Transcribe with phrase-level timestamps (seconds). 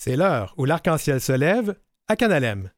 [0.00, 1.74] C'est l'heure où l'arc-en-ciel se lève
[2.06, 2.70] à Canalem.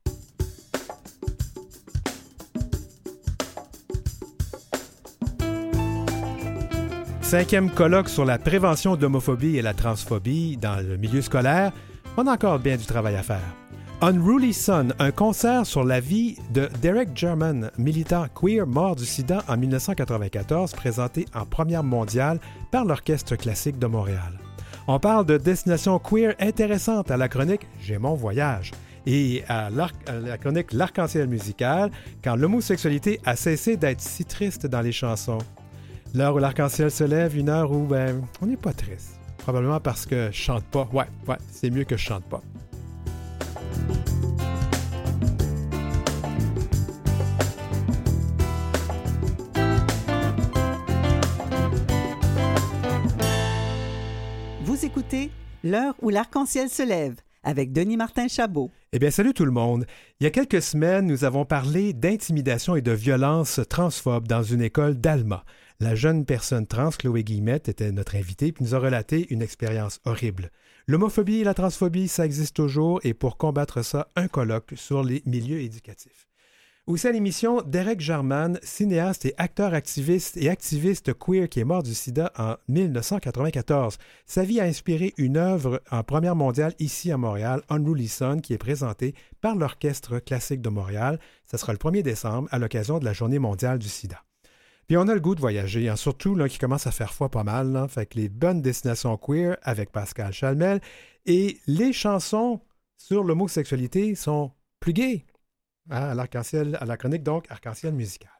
[7.20, 11.72] Cinquième colloque sur la prévention de l'homophobie et la transphobie dans le milieu scolaire.
[12.16, 13.54] On a encore bien du travail à faire.
[14.00, 19.44] Unruly Son, un concert sur la vie de Derek German, militant queer mort du sida
[19.46, 22.40] en 1994, présenté en première mondiale
[22.72, 24.40] par l'Orchestre classique de Montréal.
[24.86, 28.72] On parle de destinations queer intéressantes à la chronique J'ai mon voyage
[29.06, 31.90] et à, la chronique L'arc-en-ciel musical
[32.22, 35.38] quand l'homosexualité a cessé d'être si triste dans les chansons.
[36.14, 39.18] L'heure où l'arc-en-ciel se lève, une heure où ben, on n'est pas triste.
[39.38, 40.88] Probablement parce que je chante pas.
[40.92, 42.42] Ouais, ouais, c'est mieux que je chante pas.
[55.62, 58.70] L'heure où l'arc-en-ciel se lève avec Denis Martin Chabot.
[58.92, 59.84] Eh bien, salut tout le monde.
[60.18, 64.62] Il y a quelques semaines, nous avons parlé d'intimidation et de violence transphobe dans une
[64.62, 65.44] école d'Alma.
[65.78, 70.00] La jeune personne trans, Chloé Guillemette, était notre invitée puis nous a relaté une expérience
[70.06, 70.50] horrible.
[70.86, 75.22] L'homophobie et la transphobie, ça existe toujours et pour combattre ça, un colloque sur les
[75.26, 76.29] milieux éducatifs.
[76.90, 81.84] Aussi à l'émission, Derek Jarman, cinéaste et acteur activiste et activiste queer qui est mort
[81.84, 83.96] du sida en 1994.
[84.26, 88.54] Sa vie a inspiré une œuvre en première mondiale ici à Montréal, Unruly Son, qui
[88.54, 91.20] est présentée par l'Orchestre classique de Montréal.
[91.48, 94.24] Ce sera le 1er décembre à l'occasion de la Journée mondiale du sida.
[94.88, 97.28] Puis on a le goût de voyager, hein, surtout là, qui commence à faire froid
[97.28, 97.70] pas mal.
[97.70, 100.80] Là, fait que les bonnes destinations queer avec Pascal Chalmel
[101.24, 102.60] et les chansons
[102.96, 105.24] sur l'homosexualité sont plus gays.
[105.88, 108.30] À la chronique donc arc-en-ciel musical.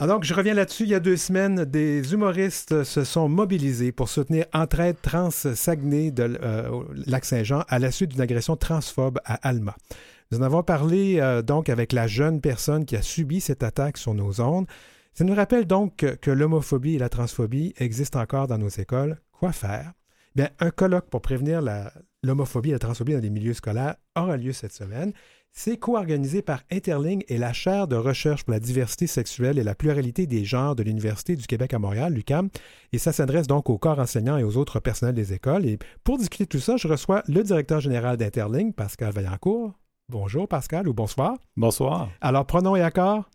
[0.00, 0.84] Alors, donc, je reviens là-dessus.
[0.84, 6.12] Il y a deux semaines, des humoristes se sont mobilisés pour soutenir Entraide Trans Saguenay
[6.12, 9.74] de euh, Lac-Saint-Jean à la suite d'une agression transphobe à Alma.
[10.30, 13.98] Nous en avons parlé euh, donc avec la jeune personne qui a subi cette attaque
[13.98, 14.68] sur nos ondes.
[15.14, 19.20] Ça nous rappelle donc que, l'homophobie et la transphobie existent encore dans nos écoles.
[19.32, 19.94] Quoi faire?
[20.36, 21.60] Bien, un colloque pour prévenir
[22.22, 25.12] l'homophobie et la transphobie dans les milieux scolaires aura lieu cette semaine.
[25.52, 29.74] C'est co-organisé par Interling et la chaire de recherche pour la diversité sexuelle et la
[29.74, 32.48] pluralité des genres de l'Université du Québec à Montréal, l'UCAM,
[32.92, 35.66] et ça s'adresse donc aux corps enseignants et aux autres personnels des écoles.
[35.66, 39.72] Et pour discuter de tout ça, je reçois le directeur général d'Interling, Pascal Vaillancourt.
[40.10, 41.36] Bonjour Pascal ou bonsoir.
[41.56, 42.08] Bonsoir.
[42.20, 43.28] Alors, pronom et accord?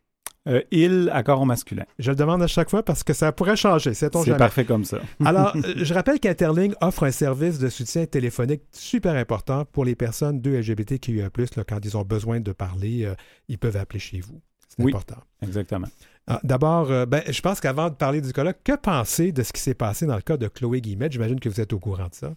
[0.48, 1.86] Euh, il, accord au masculin.
[2.00, 5.00] Je le demande à chaque fois parce que ça pourrait changer, c'est parfait comme ça.
[5.26, 9.96] Alors, euh, je rappelle qu'Interling offre un service de soutien téléphonique super important pour les
[9.96, 13.16] personnes de LGBTQIA+, là, quand ils ont besoin de parler, euh,
[13.48, 14.42] ils peuvent appeler chez vous.
[14.68, 15.22] C'est important.
[15.42, 15.88] exactement.
[16.26, 19.62] Ah, d'abord, ben, je pense qu'avant de parler du colloque, que penser de ce qui
[19.62, 21.12] s'est passé dans le cas de Chloé Guillemette?
[21.12, 22.34] J'imagine que vous êtes au courant de ça.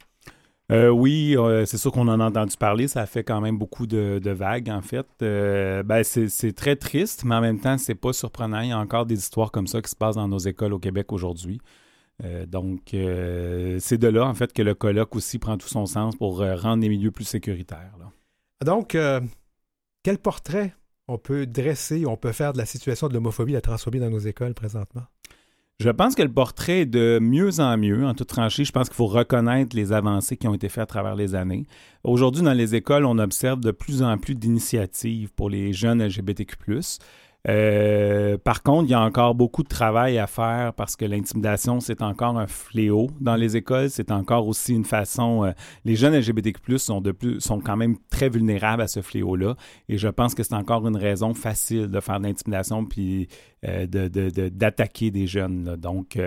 [0.72, 2.88] Euh, oui, euh, c'est sûr qu'on en a entendu parler.
[2.88, 5.06] Ça fait quand même beaucoup de, vagues, en fait.
[5.22, 8.60] Euh, ben, c'est très triste, mais en même temps, c'est pas surprenant.
[8.60, 10.78] Il y a encore des histoires comme ça qui se passent dans nos écoles au
[10.78, 11.60] Québec aujourd'hui.
[12.48, 16.38] donc, c'est de là, en fait, que le colloque aussi prend tout son sens pour
[16.38, 17.92] rendre les milieux plus sécuritaires.
[18.64, 18.96] Donc,
[20.02, 20.74] quel portrait
[21.08, 24.18] on peut dresser, on peut faire de la situation de l'homophobie la transphobie dans nos
[24.18, 25.04] écoles présentement?
[25.78, 28.66] Je pense que le portrait est de mieux en mieux, en toute franchise.
[28.66, 31.66] Je pense qu'il faut reconnaître les avancées qui ont été faites à travers les années.
[32.02, 36.80] Aujourd'hui, dans les écoles, on observe de plus en plus d'initiatives pour les jeunes LGBTQ.
[37.48, 41.80] Euh, par contre, il y a encore beaucoup de travail à faire parce que l'intimidation,
[41.80, 43.90] c'est encore un fléau dans les écoles.
[43.90, 45.44] C'est encore aussi une façon.
[45.44, 45.52] Euh,
[45.84, 49.56] les jeunes LGBTQ sont, de plus, sont quand même très vulnérables à ce fléau-là.
[49.88, 53.28] Et je pense que c'est encore une raison facile de faire de l'intimidation puis
[53.64, 55.76] euh, d'attaquer de, des jeunes.
[55.76, 56.18] Donc,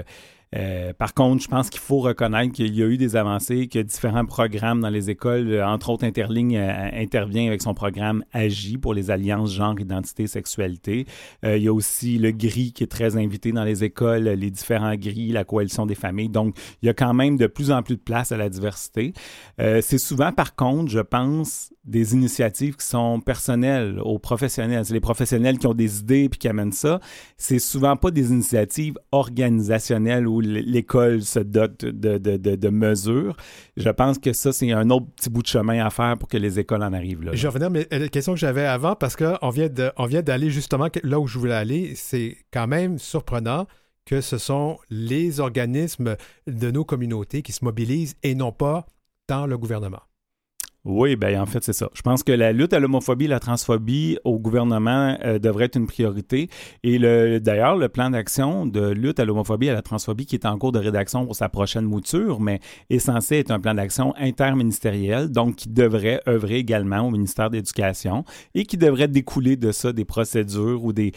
[0.55, 3.79] euh, par contre, je pense qu'il faut reconnaître qu'il y a eu des avancées, qu'il
[3.79, 5.51] y a différents programmes dans les écoles.
[5.51, 10.25] Euh, entre autres, Interligne euh, intervient avec son programme AGI pour les alliances genre, identité,
[10.27, 11.05] sexualité.
[11.43, 14.95] il y a aussi le GRI qui est très invité dans les écoles, les différents
[14.95, 16.29] GRI, la coalition des familles.
[16.29, 19.13] Donc, il y a quand même de plus en plus de place à la diversité.
[19.57, 24.85] C'est souvent, par contre, je pense, des initiatives qui sont personnelles aux professionnels.
[24.85, 26.99] C'est les professionnels qui ont des idées puis qui amènent ça.
[27.37, 33.35] C'est souvent pas des initiatives organisationnelles où l'école se dote de, mesures.
[33.77, 36.37] Je pense que ça, c'est un autre petit bout de chemin à faire pour que
[36.37, 37.31] les écoles en arrivent là.
[37.33, 39.69] Je vais revenir, mais la question que j'avais avant, parce qu'on vient
[40.21, 43.67] d'aller justement là où je voulais aller, c'est quand même surprenant
[44.05, 46.15] que ce sont les organismes
[46.47, 48.87] de nos communautés qui se mobilisent et non pas
[49.27, 50.01] dans le gouvernement.
[50.85, 51.89] Oui, ben en fait, c'est ça.
[51.93, 55.75] Je pense que la lutte à l'homophobie et la transphobie au gouvernement euh, devrait être
[55.75, 56.49] une priorité.
[56.83, 60.35] Et le, d'ailleurs, le plan d'action de lutte à l'homophobie et à la transphobie qui
[60.35, 63.73] est en cours de rédaction pour sa prochaine mouture, mais est censé être un plan
[63.73, 68.23] d'action interministériel, donc qui devrait œuvrer également au ministère de l'Éducation
[68.55, 71.11] et qui devrait découler de ça des procédures ou des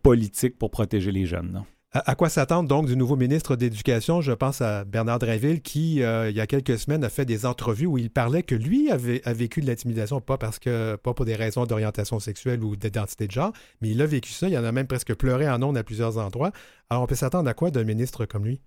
[0.00, 1.64] politiques pour protéger les jeunes.
[1.92, 4.20] À, quoi s'attendre donc du nouveau ministre d'Éducation?
[4.20, 7.46] Je pense à Bernard Drinville qui, euh, il y a quelques semaines, a fait des
[7.46, 11.24] entrevues où il parlait que lui avait, vécu de l'intimidation, pas parce que pas pour
[11.24, 14.50] des raisons d'orientation sexuelle ou d'identité de genre, mais il a vécu ça.
[14.50, 16.52] Il en a même presque pleuré en ondes à plusieurs endroits.
[16.90, 18.60] Alors, on peut s'attendre à quoi d'un ministre comme lui?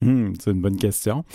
[0.00, 1.26] Hmm, c'est une bonne question.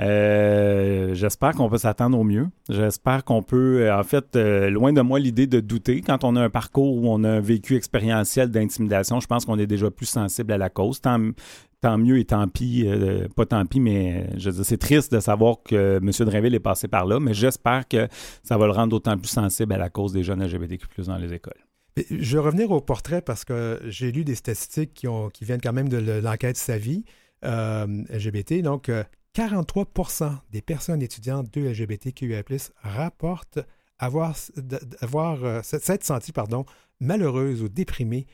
[0.00, 2.48] Euh, j'espère qu'on peut s'attendre au mieux.
[2.68, 6.00] J'espère qu'on peut, euh, en fait, euh, loin de moi l'idée de douter.
[6.00, 9.58] Quand on a un parcours où on a un vécu expérientiel d'intimidation, je pense qu'on
[9.58, 11.00] est déjà plus sensible à la cause.
[11.00, 11.30] Tant,
[11.80, 12.88] tant mieux et tant pis,
[13.36, 16.10] pas tant pis, mais c'est triste de savoir que M.
[16.26, 18.08] Drinville est passé par là, mais j'espère que
[18.42, 21.34] ça va le rendre d'autant plus sensible à la cause des jeunes LGBTQ+, dans les
[21.34, 21.62] écoles.
[22.10, 25.60] Je vais revenir au portrait parce que j'ai lu des statistiques qui, ont, qui viennent
[25.60, 27.04] quand même de l'enquête Savie
[27.42, 28.62] LGBT.
[28.62, 28.90] Donc,
[29.34, 32.42] 43% des personnes étudiantes de LGBTQIA+,
[32.82, 33.58] rapportent
[33.98, 34.34] avoir,
[35.00, 36.32] avoir euh, s'être senties
[37.00, 38.26] malheureuses ou déprimées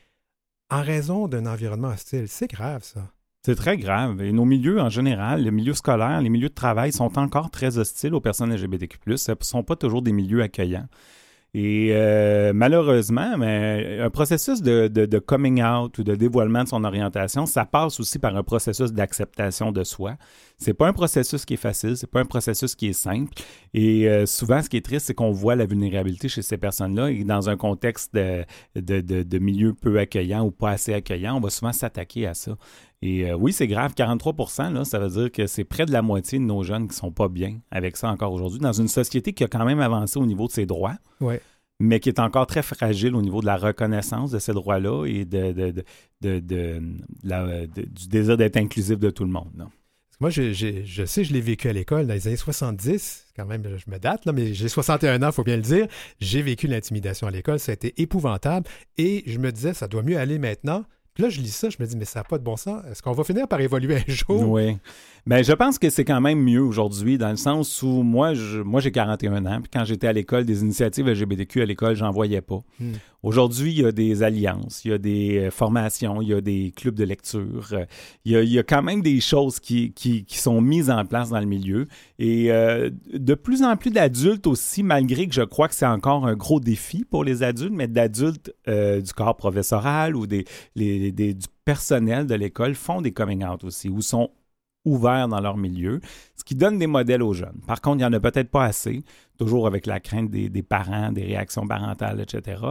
[0.69, 2.27] en raison d'un environnement hostile.
[2.27, 3.11] C'est grave, ça.
[3.43, 4.21] C'est très grave.
[4.21, 7.79] Et nos milieux en général, les milieux scolaires, les milieux de travail sont encore très
[7.79, 8.99] hostiles aux personnes LGBTQ+.
[9.17, 10.87] Ce ne sont pas toujours des milieux accueillants.
[11.53, 17.45] Et euh, malheureusement, mais un processus de, coming out ou de dévoilement de son orientation,
[17.45, 20.15] ça passe aussi par un processus d'acceptation de soi.
[20.57, 23.33] C'est pas un processus qui est facile, c'est pas un processus qui est simple.
[23.73, 27.11] Et euh, souvent, ce qui est triste, c'est qu'on voit la vulnérabilité chez ces personnes-là.
[27.11, 31.73] Et dans un contexte de, milieu peu accueillant ou pas assez accueillant, on va souvent
[31.73, 32.55] s'attaquer à ça.
[33.01, 33.93] Et euh, oui, c'est grave.
[33.95, 34.35] 43
[34.71, 37.11] là, ça veut dire que c'est près de la moitié de nos jeunes qui sont
[37.11, 40.25] pas bien avec ça encore aujourd'hui, dans une société qui a quand même avancé au
[40.25, 40.95] niveau de ses droits.
[41.79, 45.25] mais qui est encore très fragile au niveau de la reconnaissance de ces droits-là et
[45.25, 46.79] de, de, de,
[47.73, 49.67] du désir d'être inclusif de tout le monde.
[50.19, 53.63] Moi, je, je sais, je l'ai vécu à l'école dans les années 70, quand même,
[53.83, 55.87] je me date, là, mais j'ai 61 ans, il faut bien le dire.
[56.19, 58.67] J'ai vécu l'intimidation à l'école, ça a été épouvantable
[58.99, 60.85] et je me disais, ça doit mieux aller maintenant.
[61.21, 62.81] Puis là, je lis ça, je me dis, mais ça n'a pas de bon sens.
[62.89, 64.49] Est-ce qu'on va finir par évoluer un jour?
[64.49, 64.75] Oui.
[65.27, 68.59] Bien, je pense que c'est quand même mieux aujourd'hui, dans le sens où moi, je,
[68.61, 72.09] moi j'ai 41 ans, puis quand j'étais à l'école, des initiatives LGBTQ à l'école, j'en
[72.09, 72.63] voyais pas.
[72.79, 72.93] Hmm.
[73.23, 76.41] Aujourd'hui, il y a des alliances, il y a des euh, formations, il y a
[76.41, 77.85] des clubs de lecture, euh,
[78.25, 81.45] il, y a, quand même des choses qui, qui, sont mises en place dans le
[81.45, 81.87] milieu.
[82.17, 86.25] Et euh, de plus en plus d'adultes aussi, malgré que je crois que c'est encore
[86.25, 90.45] un gros défi pour les adultes, mais d'adultes du corps professoral ou des,
[90.75, 94.31] les, des, du personnel de l'école font des coming out aussi, ou sont
[94.85, 95.99] ouverts dans leur milieu,
[96.35, 97.59] ce qui donne des modèles aux jeunes.
[97.67, 99.03] Par contre, il n'y en a peut-être pas assez,
[99.37, 102.61] toujours avec la crainte des, parents, des réactions parentales, etc.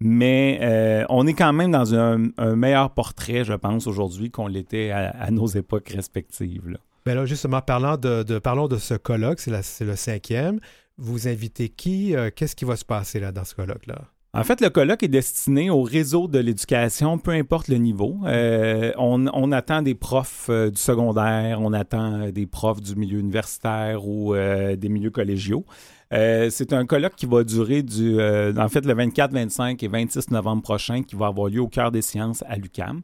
[0.00, 4.90] Mais euh, on est quand même dans un, meilleur portrait, je pense, aujourd'hui qu'on l'était
[4.90, 6.68] à, nos époques respectives.
[6.68, 6.78] Là.
[7.04, 10.60] Bien là, justement, parlant de, parlons de ce colloque, c'est le cinquième.
[10.98, 12.16] Vous invitez qui?
[12.16, 13.98] Euh, qu'est-ce qui va se passer là, dans ce colloque-là?
[14.36, 18.18] En fait, le colloque est destiné au réseau de l'éducation, peu importe le niveau.
[18.26, 23.18] Euh, on, attend des profs euh, du secondaire, on attend euh, des profs du milieu
[23.18, 25.64] universitaire ou des milieux collégiaux.
[26.10, 30.62] c'est un colloque qui va durer du, en fait, le 24, 25 et 26 novembre
[30.62, 33.00] prochain, qui va avoir lieu au cœur des sciences à l'UCAM.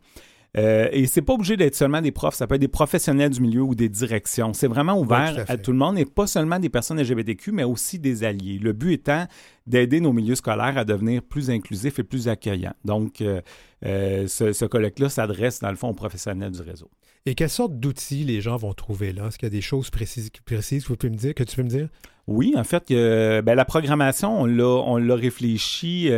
[0.58, 3.40] Euh, et c'est pas obligé d'être seulement des profs, ça peut être des professionnels du
[3.40, 4.52] milieu ou des directions.
[4.52, 7.98] C'est vraiment ouvert à, tout le monde et pas seulement des personnes LGBTQ, mais aussi
[7.98, 8.58] des alliés.
[8.58, 9.26] Le but étant
[9.66, 12.74] d'aider nos milieux scolaires à devenir plus inclusifs et plus accueillants.
[12.84, 13.40] Donc, euh,
[13.86, 16.90] euh, ce, ce colloque-là s'adresse, dans le fond, aux professionnels du réseau.
[17.24, 19.28] Et quelle sorte d'outils les gens vont trouver là?
[19.28, 21.56] Est-ce qu'il y a des choses précises, précises que, tu peux me dire, que tu
[21.56, 21.88] peux me dire?
[22.26, 26.10] Oui, en fait, ben, la programmation, on l'a réfléchi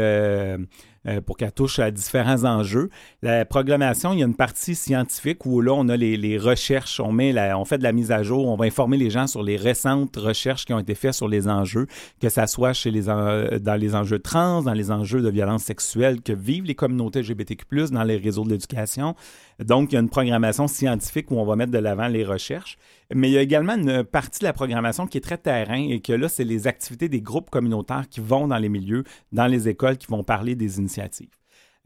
[1.06, 2.90] euh, pour qu'elle touche à différents enjeux.
[3.23, 7.12] La programmation, il y a une partie scientifique où là, on a les, recherches, on,
[7.12, 9.42] met la, on fait de la mise à jour, on va informer les gens sur
[9.42, 11.87] les récentes recherches qui ont été faites sur les enjeux,
[12.20, 16.23] que ce soit chez les, dans les enjeux trans, dans les enjeux de violence sexuelle
[16.23, 19.14] que vivent les communautés LGBTQ+, dans les réseaux de l'éducation.
[19.58, 22.76] Donc, il y a une programmation scientifique où on va mettre de l'avant les recherches.
[23.14, 26.00] Mais il y a également une partie de la programmation qui est très terrain et
[26.00, 29.68] que là, c'est les activités des groupes communautaires qui vont dans les milieux, dans les
[29.68, 31.28] écoles, qui vont parler des initiatives.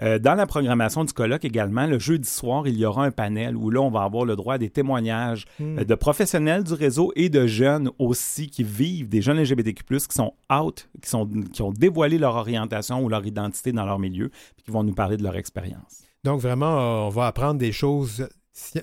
[0.00, 3.56] Euh, dans la programmation du colloque également, le jeudi soir, il y aura un panel
[3.56, 5.80] où là, on va avoir le droit à des témoignages hmm.
[5.80, 10.14] euh, de professionnels du réseau et de jeunes aussi qui vivent, des jeunes LGBTQ+, qui
[10.14, 14.28] sont out, qui, sont, qui ont dévoilé leur orientation ou leur identité dans leur milieu,
[14.28, 16.07] puis qui vont nous parler de leur expérience.
[16.24, 18.28] Donc vraiment, euh, on va apprendre des choses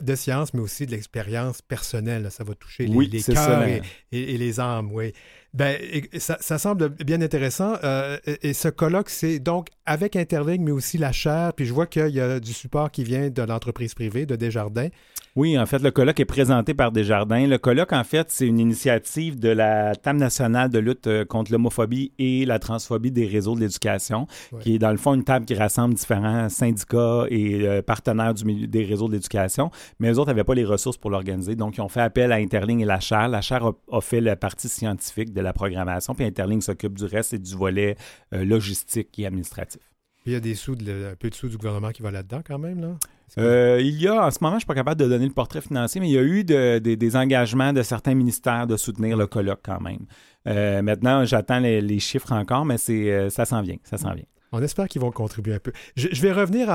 [0.01, 2.30] de science, mais aussi de l'expérience personnelle.
[2.32, 3.68] Ça va toucher les, cœurs
[4.12, 5.13] et, les âmes, oui.
[5.55, 5.77] Ben,
[6.17, 7.75] ça, ça, semble bien intéressant.
[7.85, 11.53] Euh, et, ce colloque, c'est donc avec Interligne, mais aussi la chaire.
[11.55, 14.89] Puis je vois qu'il y a du support qui vient de l'entreprise privée, de Desjardins.
[15.35, 17.45] Oui, en fait, le colloque est présenté par Desjardins.
[17.45, 21.51] Le colloque, en fait, c'est une initiative de la Table nationale de lutte euh, contre
[21.51, 24.27] l'homophobie et la transphobie des réseaux de l'éducation,
[24.62, 28.67] qui est dans le fond une table qui rassemble différents syndicats et euh, partenaires du
[28.67, 29.71] des réseaux de l'éducation.
[30.00, 32.35] Mais eux autres n'avaient pas les ressources pour l'organiser, donc ils ont fait appel à
[32.35, 33.27] Interling et la chaire.
[33.27, 37.34] La chaire a, fait la partie scientifique de la programmation, puis Interling s'occupe du reste
[37.34, 37.96] et du volet
[38.34, 39.82] euh, logistique et administratif.
[40.25, 42.60] Il y a des sous, un peu de sous du gouvernement qui va là-dedans quand
[42.60, 42.96] même, là?
[43.40, 45.34] Euh, il y a, en ce moment, je ne suis pas capable de donner le
[45.34, 49.25] portrait financier, mais il y a eu des engagements de certains ministères de soutenir le
[49.25, 50.06] colloque quand même.
[50.48, 54.25] Euh, maintenant, j'attends les, chiffres encore, mais c'est, ça s'en vient, ça s'en vient.
[54.52, 55.74] On espère qu'ils vont contribuer un peu.
[55.98, 56.68] Je, vais revenir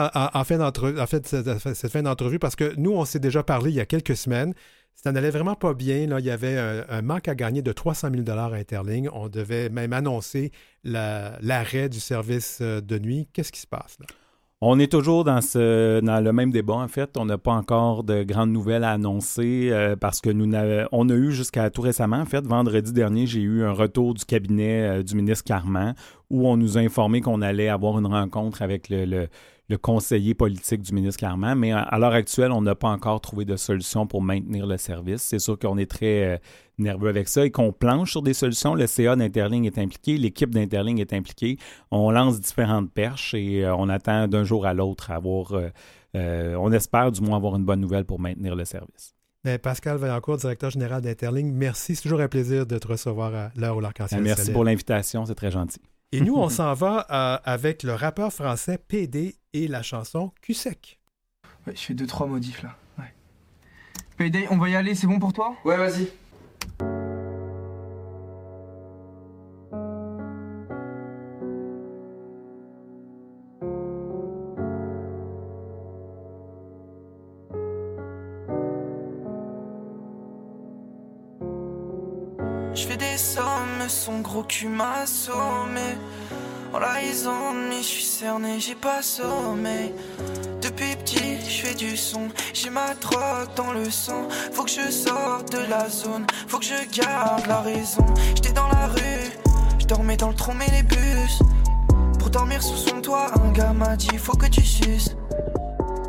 [0.44, 3.80] fin en fait, cette, fin d'entrevue, parce que nous, on s'est déjà parlé il y
[3.80, 4.52] a quelques semaines.
[5.02, 6.06] Ça n'allait vraiment pas bien.
[6.06, 6.20] Là.
[6.20, 9.08] Il y avait un, manque à gagner de 300 000 à Interling.
[9.12, 10.52] On devait même annoncer
[10.84, 13.28] l'arrêt du service de nuit.
[13.32, 14.06] Qu'est-ce qui se passe là?
[14.62, 17.16] On est toujours dans, le même débat, en fait.
[17.16, 20.44] On n'a pas encore de grandes nouvelles à annoncer euh, parce que nous
[20.92, 24.22] on a eu jusqu'à tout récemment, en fait, vendredi dernier, j'ai eu un retour du
[24.26, 25.94] cabinet euh, du ministre Carman
[26.28, 29.28] où on nous a informé qu'on allait avoir une rencontre avec le le
[29.76, 33.56] conseiller politique du ministre Carman, mais à, l'heure actuelle, on n'a pas encore trouvé de
[33.56, 35.22] solution pour maintenir le service.
[35.22, 36.36] C'est sûr qu'on est très euh,
[36.78, 38.74] nerveux avec ça et qu'on planche sur des solutions.
[38.74, 41.58] Le CA d'Interling est impliqué, l'équipe d'Interling est impliquée.
[41.90, 46.72] On lance différentes perches et euh, on attend d'un jour à l'autre avoir, euh, on
[46.72, 49.14] espère du moins avoir une bonne nouvelle pour maintenir le service.
[49.44, 51.96] Ben, Pascal Vaillancourt, directeur général d'Interling, merci.
[51.96, 55.34] C'est toujours un plaisir de te recevoir à l'heure où l'arc-en-ciel Merci pour l'invitation, c'est
[55.34, 55.80] très gentil.
[56.12, 60.98] Et nous, on s'en va euh, avec le rappeur français PD et la chanson Q-Sec.
[61.66, 62.76] Ouais, je fais deux, trois modifs là.
[62.98, 63.12] Ouais.
[64.16, 65.56] PD, on va y aller, c'est bon pour toi?
[65.64, 66.10] Ouais, vas-y.
[83.90, 85.98] Son gros cul m'a assommé.
[86.72, 89.92] En la je suis cerné, j'ai pas sommeil.
[90.62, 94.28] Depuis petit, je fais du son, j'ai ma drogue dans le sang.
[94.52, 98.06] Faut que je sorte de la zone, faut que je garde la raison.
[98.36, 99.32] J'étais dans la rue,
[99.80, 101.40] je dormais dans le tronc mais les bus.
[102.18, 105.16] Pour dormir sous son toit, un gars m'a dit faut que tu suces.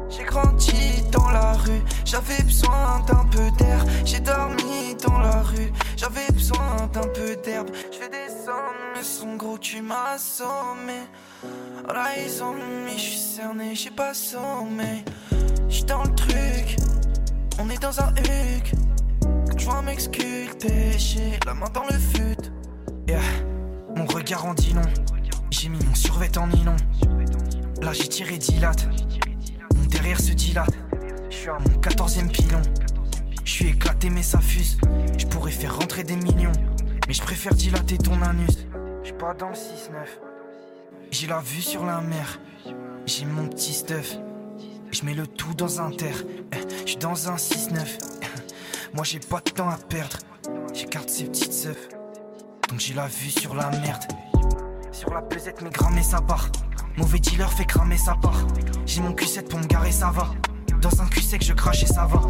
[0.09, 3.83] J'ai grandi dans la rue, j'avais besoin d'un peu d'air.
[4.05, 5.71] J'ai dormi dans la rue,
[6.01, 7.69] j'avais besoin d'un peu d'herbe.
[7.91, 11.01] Je fais des sommes, mais son gros tu m'as assommé.
[12.41, 12.53] Ont
[12.85, 15.03] mis, je suis cerné, j'ai pas sommeil.
[15.69, 16.77] J'suis dans le truc,
[17.59, 18.73] on est dans un huc.
[19.21, 19.83] Quand je vois
[20.97, 22.51] j'ai la main dans le fut.
[23.07, 23.19] Yeah,
[23.95, 24.73] mon regard en dit.
[25.51, 26.75] J'ai mis mon survêt en nylon.
[27.81, 28.87] Là j'ai tiré dilate
[29.89, 30.73] derrière se dilate.
[31.29, 32.61] Je suis à mon 14 pilon.
[33.43, 34.77] Je suis éclaté, mais ça fuse.
[35.17, 36.51] Je pourrais faire rentrer des millions.
[37.07, 38.67] Mais je préfère dilater ton anus.
[39.03, 39.59] Je pas dans le 6-9.
[41.11, 42.39] J'ai la vue sur la mer.
[43.05, 44.17] J'ai mon petit stuff.
[44.91, 46.23] Je mets le tout dans un terre.
[46.85, 47.79] Je suis dans un 6-9.
[48.93, 50.17] Moi j'ai pas de temps à perdre.
[50.73, 51.89] J'écarte ces petites seufs.
[52.69, 54.03] Donc j'ai la vue sur la merde.
[54.91, 56.49] Sur la pesette, mais grammer ça part.
[56.97, 58.45] Mauvais dealer fait cramer sa part.
[58.85, 60.29] J'ai mon Q7 pour me garer, ça va.
[60.81, 62.21] Dans un cul sec, je crache et ça va.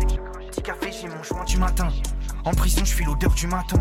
[0.51, 1.87] Petit café, j'ai mon joint du matin.
[2.43, 3.77] En prison, je suis l'odeur du matin.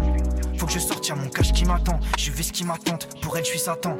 [0.56, 1.98] Faut que je sorte, y'a mon cache qui m'attend.
[2.16, 2.96] Je vais ce qui m'attend.
[3.22, 3.96] Pour elle, je suis Satan.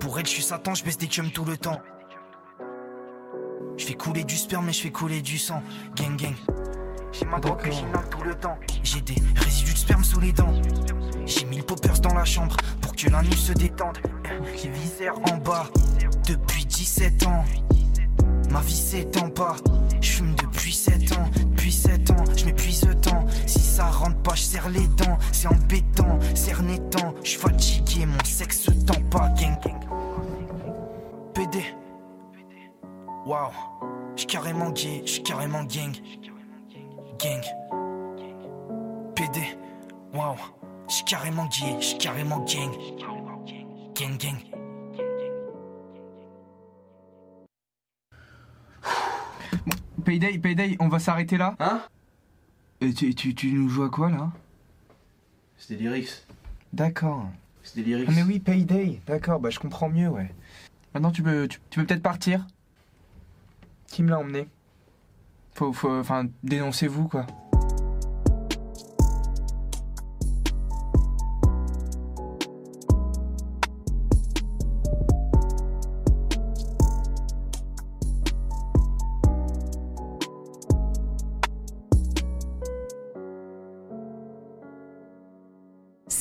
[0.00, 1.80] Pour elle, je suis Satan, je baisse des cums tout le temps.
[3.76, 5.62] Je fais couler du sperme, mais je fais couler du sang.
[5.94, 6.34] Gang, gang.
[7.12, 8.58] J'ai ma drogue originale tout le temps.
[8.82, 10.60] J'ai des résidus de sperme sous les dents.
[11.24, 13.98] J'ai mis le poppers dans la chambre pour que la nuit se détende.
[14.56, 15.68] J'ai en bas
[16.26, 17.44] depuis 17 ans.
[18.50, 19.54] Ma vie s'étend pas.
[23.74, 25.18] Ça rentre pas, je serre les dents.
[25.32, 27.12] C'est embêtant, cerné temps.
[27.24, 29.28] Je suis fatigué, mon sexe tend pas.
[29.30, 29.80] Gang, gang.
[31.34, 31.64] PD.
[33.26, 33.50] Waouh.
[34.14, 35.92] J'suis carrément gay, j'suis carrément gang.
[37.18, 37.42] Gang.
[39.16, 39.40] PD.
[40.12, 40.36] Waouh.
[40.88, 42.70] J'suis carrément gay, j'suis carrément gang.
[43.96, 44.36] Gang, gang.
[50.04, 51.80] Payday, Payday, on va s'arrêter là Hein?
[52.84, 54.30] Et tu, tu, tu, nous joues à quoi là?
[55.56, 56.26] C'est des lyrics.
[56.74, 57.26] D'accord.
[57.62, 58.08] C'est des lyrics.
[58.10, 60.30] Ah mais oui, Payday, d'accord, bah je comprends mieux, ouais.
[60.92, 62.46] Maintenant tu peux, tu, peux peut-être partir
[63.86, 64.48] Qui me l'a emmené?
[65.54, 67.26] Faut, faut, enfin, dénoncez-vous quoi.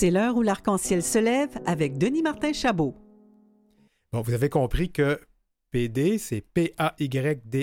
[0.03, 2.93] C'est l'heure où l'arc-en-ciel se lève avec Denis Martin Chabot.
[4.11, 5.17] Bon, vous avez compris que
[5.71, 7.53] PD, c'est P-A-Y-D-A-Y.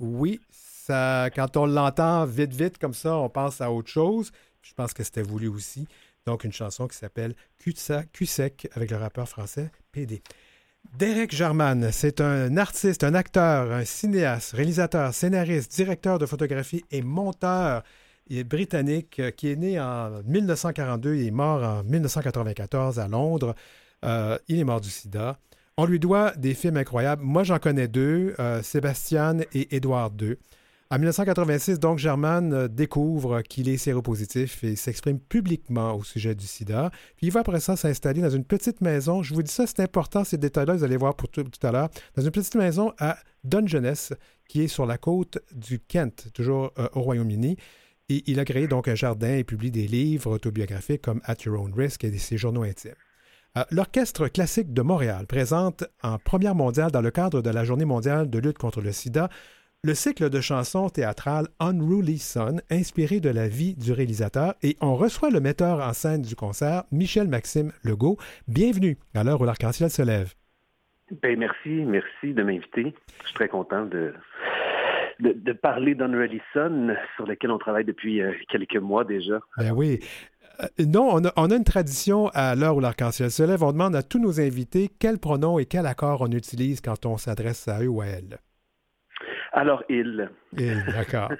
[0.00, 4.32] Oui, ça, quand on l'entend vite, vite comme ça, on pense à autre chose.
[4.62, 5.86] Je pense que c'était voulu aussi.
[6.26, 10.24] Donc, une chanson qui s'appelle Q-Sec avec le rappeur français PD.
[10.98, 17.00] Derek Jarman, c'est un artiste, un acteur, un cinéaste, réalisateur, scénariste, directeur de photographie et
[17.00, 17.84] monteur
[18.28, 23.08] il est britannique euh, qui est né en 1942 et est mort en 1994 à
[23.08, 23.54] Londres.
[24.04, 25.38] Euh, il est mort du sida.
[25.76, 27.22] On lui doit des films incroyables.
[27.22, 30.36] Moi, j'en connais deux, euh, Sébastien et Édouard II.
[30.90, 36.90] En 1986, donc, German découvre qu'il est séropositif et s'exprime publiquement au sujet du sida.
[37.16, 39.22] Puis il va après ça s'installer dans une petite maison.
[39.22, 41.72] Je vous dis ça, c'est important, ces détails-là, vous allez voir pour tout, tout à
[41.72, 41.88] l'heure.
[42.14, 44.12] Dans une petite maison à Dungeness,
[44.46, 47.56] qui est sur la côte du Kent, toujours au Royaume-Uni
[48.26, 51.72] il a créé donc un jardin et publie des livres autobiographiques comme At Your Own
[51.74, 52.92] Risk et ses journaux intimes.
[53.56, 57.84] Euh, L'Orchestre classique de Montréal présente en première mondiale dans le cadre de la Journée
[57.84, 59.28] mondiale de lutte contre le sida
[59.84, 64.94] le cycle de chansons théâtrales Unruly Son, inspiré de la vie du réalisateur, et on
[64.94, 68.16] reçoit le metteur en scène du concert, Michel-Maxime Legault.
[68.46, 70.34] Bienvenue à l'heure où l'arc-en-ciel se lève.
[71.20, 72.94] Ben, merci, merci de m'inviter.
[73.22, 74.14] Je suis très content de,
[75.20, 79.40] de, parler d'Unreal Son, sur lequel on travaille depuis euh, quelques mois déjà.
[79.58, 80.00] Ben oui.
[80.60, 83.62] Euh, non, on a, on a, une tradition à l'heure où l'arc-en-ciel se lève.
[83.62, 87.16] On demande à tous nos invités quel pronom et quel accord on utilise quand on
[87.16, 88.38] s'adresse à eux ou à elles.
[89.52, 90.30] Alors, il.
[90.56, 91.30] Il, d'accord.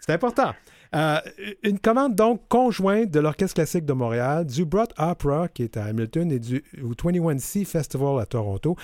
[0.00, 0.54] C'est important.
[0.94, 1.18] Euh,
[1.62, 5.84] une commande donc conjointe de l'Orchestre classique de Montréal, du Broad Opera qui est à
[5.84, 8.74] Hamilton et du 21C Festival à Toronto.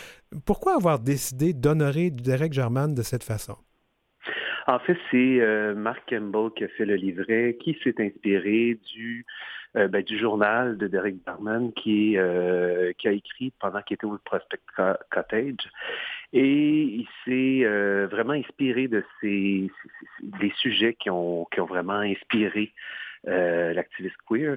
[0.44, 3.56] Pourquoi avoir décidé d'honorer Derek German de cette façon?
[4.66, 9.26] En fait, c'est euh, Mark Campbell qui a fait le livret, qui s'est inspiré du,
[9.76, 14.06] euh, ben, du journal de Derek Barman qui, euh, qui a écrit pendant qu'il était
[14.06, 14.61] au Prospect
[15.11, 15.68] Cottage.
[16.33, 17.64] Et il s'est
[18.07, 19.70] vraiment inspiré de ces,
[20.22, 22.72] des sujets qui ont, qui ont vraiment inspiré
[23.24, 24.57] l'activiste queer.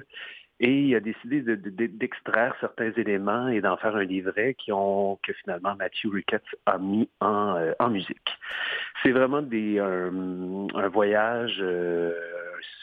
[0.60, 5.32] Et il a décidé d'extraire certains éléments et d'en faire un livret qui ont, que
[5.32, 8.36] finalement Matthew Ricketts a mis en, euh, en musique.
[9.02, 12.12] C'est vraiment des, un, voyage euh,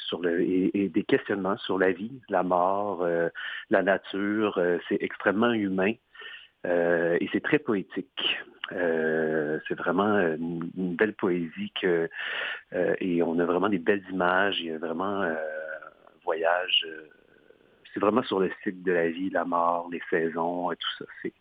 [0.08, 3.28] sur le, et, des questionnements sur la vie, la mort, euh,
[3.70, 4.62] la nature.
[4.88, 5.94] c'est extrêmement humain
[6.64, 8.40] et c'est très poétique.
[8.70, 12.10] c'est vraiment une, belle poésie que,
[12.72, 14.60] et on a vraiment des belles images.
[14.60, 15.38] Il y a vraiment un
[16.24, 16.88] voyage
[17.96, 21.06] c'est vraiment sur le cycle de la vie, la mort, les saisons et tout ça.
[21.22, 21.34] C'est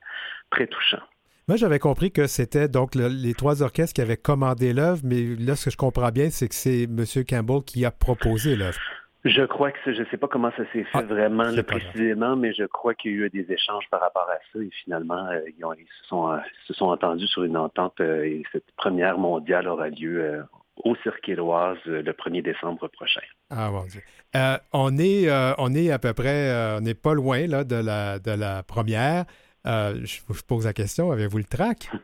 [0.51, 1.03] très touchant.
[1.49, 5.57] Moi, j'avais compris que c'était donc les trois orchestres qui avaient commandé l'œuvre, mais là,
[5.57, 7.05] ce que je comprends bien, c'est que c'est M.
[7.29, 8.79] Campbell qui a proposé l'œuvre.
[9.25, 12.53] Je crois que je ne sais pas comment ça s'est fait ah, vraiment précisément, mais
[12.53, 15.41] je crois qu'il y a eu des échanges par rapport à ça et finalement, euh,
[15.49, 19.67] ils, se, sont, euh, se, sont, entendus sur une entente euh, et cette première mondiale
[19.67, 20.45] aura lieu
[20.77, 23.21] au Cirque Éloise le 1er décembre prochain.
[23.51, 24.01] Ah mon Dieu.
[24.37, 27.65] Euh, on, est, euh, on est à peu près, euh, on n'est pas loin là,
[27.65, 29.25] de, la, de la première.
[29.65, 31.91] Je, vous pose la question, avez-vous le trac?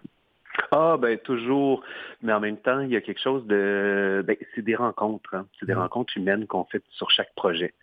[0.72, 1.82] Ah, ben toujours.
[2.22, 4.22] Mais en même temps, il y a quelque chose de...
[4.24, 5.34] Ben, c'est des rencontres.
[5.34, 5.46] Hein.
[5.58, 5.78] C'est des mm.
[5.78, 7.74] rencontres humaines qu'on fait sur chaque projet.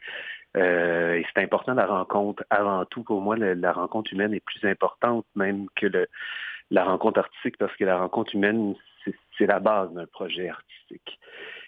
[0.56, 2.46] et c'est important la rencontre.
[2.50, 6.08] Avant tout, pour moi, la, rencontre humaine est plus importante même que le,
[6.72, 8.76] la rencontre artistique parce que la rencontre humaine,
[9.38, 11.20] c'est la base d'un projet artistique.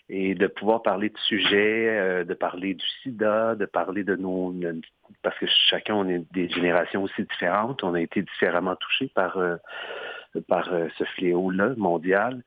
[0.10, 4.54] Et de pouvoir parler de sujets, euh, de parler du sida, de parler de nos...
[5.22, 9.38] Parce que chacun, on est des générations aussi différentes, on a été différemment touchés par,
[9.38, 9.56] euh,
[10.36, 12.44] euh, ce fléau-là mondial.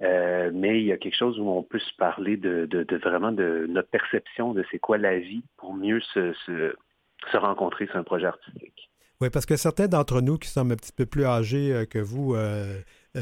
[0.00, 2.66] mais il y a quelque chose où on peut se parler de,
[3.02, 7.96] vraiment de notre perception de c'est quoi la vie pour mieux se, se, rencontrer sur
[7.96, 8.90] un projet artistique.
[9.20, 12.34] Oui, parce que certains d'entre nous qui sommes un petit peu plus âgés que vous,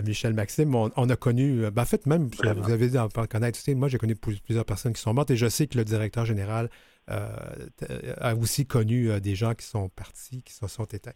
[0.05, 3.59] Michel Maxime, on, a connu, euh, ben, en fait, même, vous avez dit en connaître,
[3.74, 6.68] moi j'ai connu plusieurs personnes qui sont mortes et je sais que le directeur général
[7.11, 7.26] euh,
[8.20, 11.11] a aussi connu des gens qui sont partis, qui se sont éteints.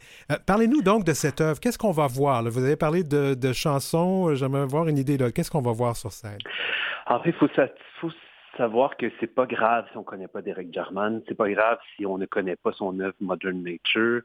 [0.46, 1.60] Parlez-nous donc de cette œuvre.
[1.60, 2.42] Qu'est-ce qu'on va voir?
[2.42, 4.34] Vous avez parlé de, chansons.
[4.34, 5.16] J'aimerais avoir une idée.
[5.32, 6.38] Qu'est-ce qu'on va voir sur scène?
[7.06, 7.48] En fait, il faut,
[8.00, 8.10] faut,
[8.56, 11.22] savoir que c'est pas grave si on connaît pas Derek Jarman.
[11.26, 14.22] C'est pas grave si on ne connaît pas son œuvre Modern Nature.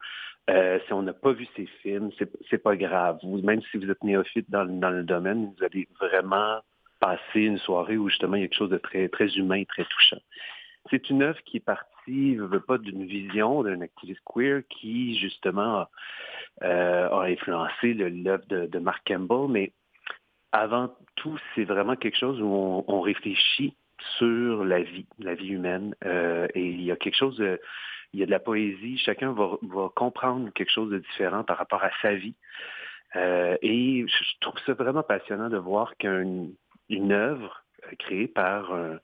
[0.49, 2.11] Euh, si on n'a pas vu ses films,
[2.49, 3.19] c'est pas grave.
[3.43, 6.59] même si vous êtes néophyte dans, dans, le domaine, vous allez vraiment
[6.99, 9.85] passer une soirée où justement il y a quelque chose de très, très humain, très
[9.85, 10.19] touchant.
[10.89, 15.17] C'est une œuvre qui est partie, ne veut pas d'une vision d'un activiste queer qui
[15.19, 15.87] justement
[16.63, 19.71] euh, a influencé l'œuvre de, Mark Campbell, mais
[20.51, 23.75] avant tout, c'est vraiment quelque chose où on, réfléchit
[24.17, 27.59] sur la vie, la vie humaine, euh, et il y a quelque chose de
[28.11, 29.59] il y a de la poésie, chacun va,
[29.95, 32.33] comprendre quelque chose de différent par rapport à sa vie.
[33.15, 36.55] Euh, et je trouve ça vraiment passionnant de voir qu'une
[36.89, 38.99] une œuvre euh, créée par un,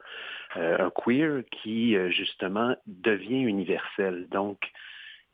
[0.55, 4.27] un queer qui, justement, devient universel.
[4.31, 4.71] Donc,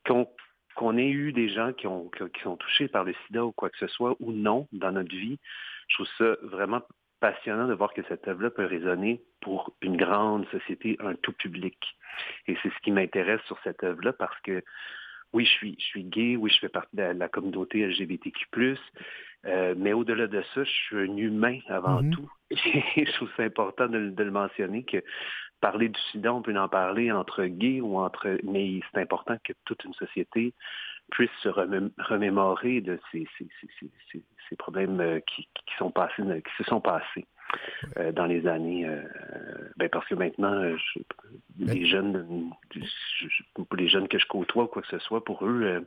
[0.05, 0.27] qu'on
[0.75, 3.69] qu'on ait eu des gens qui, ont, qui sont touchés par le sida ou quoi
[3.69, 5.37] que ce soit, ou non, dans notre vie,
[5.87, 6.81] je trouve ça vraiment
[7.21, 11.77] passionnant de voir que cette œuvre-là peut résonner pour une grande société, un tout public.
[12.47, 14.61] Et c'est ce qui m'intéresse sur cette œuvre-là parce que
[15.31, 18.75] oui, je suis, je suis gay, oui, je fais partie de la, communauté LGBTQ+,
[19.45, 22.11] euh, mais au-delà de ça, je suis un humain avant mm-hmm.
[22.11, 22.31] tout.
[22.97, 25.01] Et je trouve ça important de, de, le mentionner que
[25.61, 28.39] parler du sida, on peut en parler entre gays ou entre...
[28.43, 30.53] Mais c'est important que toute une société
[31.11, 33.47] puisse se remémorer de ces, ces,
[33.79, 37.25] ces, ces problèmes euh, qui, qui, sont passés, qui se sont passés.
[37.97, 38.87] Euh, dans les années.
[38.87, 39.03] Euh,
[39.75, 40.73] ben parce que maintenant,
[41.59, 42.49] les jeunes,
[43.75, 45.85] les jeunes que je côtoie ou quoi que ce soit, pour eux,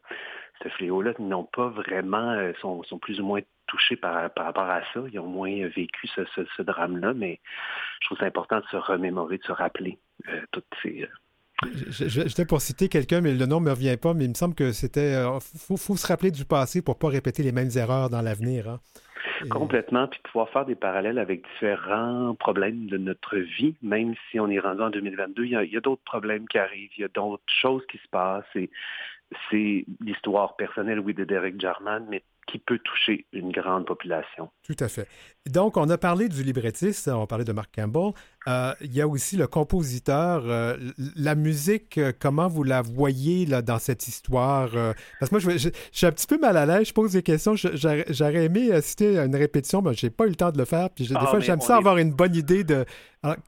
[0.62, 4.82] ce fléau-là n'ont pas vraiment, sont, sont, plus ou moins touchés par, par rapport à
[4.92, 5.00] ça.
[5.10, 7.40] Ils ont moins vécu ce, ce, drame-là, mais
[8.02, 9.98] je trouve c'est important de se remémorer, de se rappeler
[10.52, 11.08] toutes ces.
[11.88, 14.55] J'étais pour citer quelqu'un, mais le nom ne me revient pas, mais il me semble
[14.55, 15.12] que c'était.
[15.12, 18.22] Il faut, faut, se rappeler du passé pour ne pas répéter les mêmes erreurs dans
[18.22, 18.68] l'avenir.
[18.68, 18.81] Hein.
[19.50, 24.48] Complètement, puis pouvoir faire des parallèles avec différents problèmes de notre vie, même si on
[24.48, 27.09] est rendu en 2022, il y a, a d'autres problèmes qui arrivent, il y a
[27.09, 28.70] d'autres choses qui se passent, et
[29.50, 34.50] c'est l'histoire personnelle, oui, de Derek Jarman, mais qui peut toucher une grande population.
[34.64, 35.09] Tout à fait.
[35.46, 38.12] Donc, on a parlé du librettiste, on parlait de Mark Campbell.
[38.46, 40.42] Euh, il y a aussi le compositeur.
[40.46, 40.76] Euh,
[41.16, 44.70] la musique, euh, comment vous la voyez là, dans cette histoire?
[45.18, 47.54] parce que moi, je, suis un petit peu mal à l'aise, je pose des questions.
[47.57, 50.64] J'aurais aimé assister à une répétition, mais je n'ai pas eu le temps de le
[50.64, 50.90] faire.
[50.90, 52.85] Puis des ah, fois, j'aime ça avoir une bonne idée de...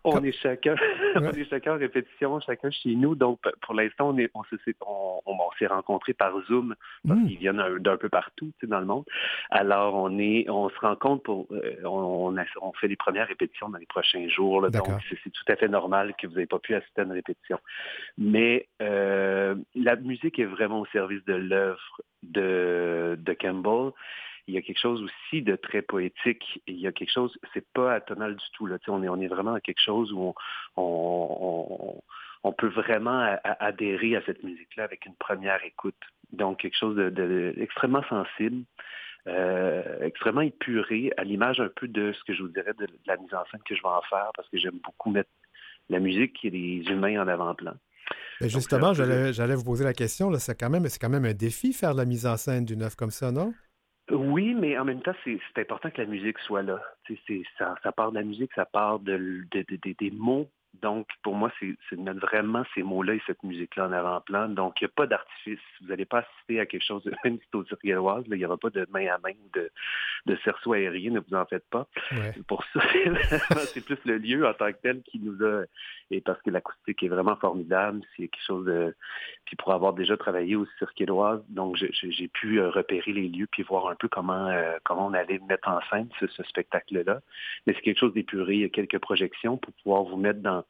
[0.04, 0.74] on, est chacun,
[1.16, 3.14] on est chacun en répétition, chacun chez nous.
[3.14, 6.74] Donc, pour l'instant, on, on, on, s'est rencontrés par Zoom
[7.06, 7.26] parce mmh.
[7.26, 9.04] qu'ils viennent d'un peu partout dans le monde.
[9.50, 11.46] Alors, on, est, on se rencontre pour
[11.84, 14.66] on, on, fait les premières répétitions dans les prochains jours.
[15.08, 17.58] C'est tout à fait normal que vous n'ayez pas pu assister à une répétition.
[18.18, 23.92] Mais euh, la musique est vraiment au service de l'œuvre de, de Campbell
[24.46, 26.62] il y a quelque chose aussi de très poétique.
[26.66, 28.66] Il y a quelque chose, c'est pas atonal du tout.
[28.66, 28.78] Là.
[28.88, 30.34] On, est, on est vraiment dans quelque chose où
[30.76, 32.00] on,
[32.44, 35.96] on, peut vraiment adhérer à cette musique-là avec une première écoute.
[36.32, 38.64] Donc, quelque chose d'extrêmement de, sensible.
[39.28, 43.16] Euh, extrêmement épuré, à l'image un peu de ce que je vous dirais de, la
[43.16, 45.30] mise en scène que je vais en faire, parce que j'aime beaucoup mettre
[45.88, 47.74] la musique et les humains en avant-plan.
[48.40, 52.04] justement, j'allais vous poser la question, c'est quand, même, quand même un défi faire la
[52.04, 53.52] mise en scène d'une œuvre comme ça, non?
[54.12, 56.80] Oui, mais en même temps, c'est important que la musique soit là.
[57.58, 60.48] Ça, ça part de la musique, ça part de, des mots
[60.82, 64.48] donc, pour moi, c'est de mettre vraiment ces mots-là et cette musique-là en avant-plan.
[64.48, 65.60] Donc, il n'y a pas d'artifice.
[65.80, 68.86] Vous n'allez pas assister à quelque chose de même si il n'y aura pas de
[68.90, 69.70] main à main ou de,
[70.26, 71.86] de cerceau aérien, ne vous en faites pas.
[72.46, 72.80] Pour ça,
[73.72, 75.64] c'est plus le lieu en tant que tel qui nous a...
[76.10, 78.94] Et parce que l'acoustique est vraiment formidable, c'est quelque chose de...
[79.44, 83.48] Puis pour avoir déjà travaillé au cirque éloise, donc j'ai pu euh, repérer les lieux
[83.50, 87.20] puis voir un peu comment, euh, comment on allait mettre en scène ce, ce spectacle-là.
[87.66, 88.54] Mais c'est quelque chose d'épuré.
[88.54, 90.64] Il y a quelques projections pour pouvoir vous mettre dans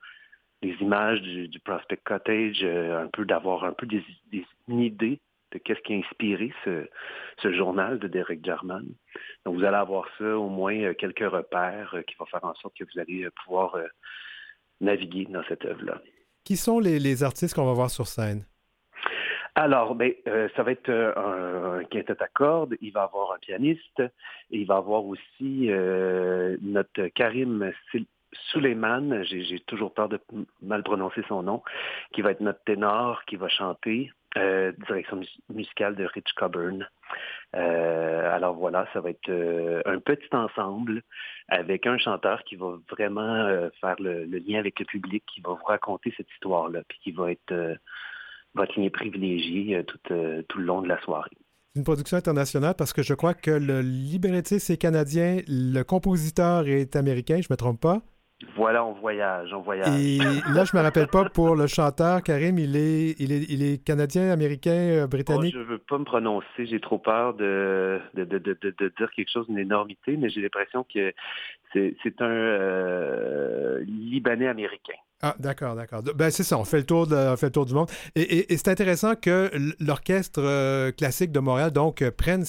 [0.62, 4.02] les images du, Prospect Cottage, euh, un peu d'avoir un peu des,
[4.68, 5.20] une idée
[5.52, 6.88] de qu'est-ce qui a inspiré ce,
[7.38, 8.86] ce, journal de Derek Jarman.
[9.44, 12.54] Donc vous allez avoir ça, au moins euh, quelques repères euh, qui vont faire en
[12.54, 13.76] sorte que vous allez pouvoir
[14.80, 16.00] naviguer dans cette œuvre-là.
[16.44, 18.44] Qui sont les, artistes qu'on va voir sur scène?
[19.54, 20.12] Alors, ben,
[20.54, 24.76] ça va être un, quintet à cordes, il va avoir un pianiste, et il va
[24.76, 25.70] avoir aussi
[26.60, 27.72] notre Karim
[28.50, 30.20] Suleiman, j'ai toujours peur de
[30.62, 31.62] mal prononcer son nom,
[32.12, 36.86] qui va être notre ténor, qui va chanter, euh, direction musicale de Rich Coburn.
[37.54, 41.02] Euh, alors voilà, ça va être euh, un petit ensemble
[41.48, 45.64] avec un chanteur qui va vraiment faire le, lien avec le public, qui va vous
[45.64, 47.78] raconter cette histoire-là, puis qui va être
[48.54, 51.30] votre lien privilégié tout, le long de la soirée
[51.74, 56.96] une production internationale parce que je crois que le librettiste est canadien, le compositeur est
[56.96, 58.00] américain, je ne me trompe pas.
[58.54, 59.88] Voilà, on voyage, on voyage.
[59.98, 60.18] Et
[60.54, 63.82] là, je me rappelle pas pour le chanteur, Karim, il est, il est, il est
[63.82, 65.54] canadien, américain, euh, britannique?
[65.54, 69.30] Je je veux pas me prononcer, j'ai trop peur de, de, de, de, dire quelque
[69.30, 71.14] chose d'une énormité, mais j'ai l'impression que
[71.72, 74.94] c'est un euh, Libanais américain.
[75.22, 76.02] Ah, d'accord, d'accord.
[76.14, 77.88] Ben, c'est ça, on fait le tour, de, fait le tour du monde.
[78.14, 79.50] Et, c'est intéressant que
[79.80, 82.44] l'Orchestre euh, classique de Montréal, donc, euh, prenne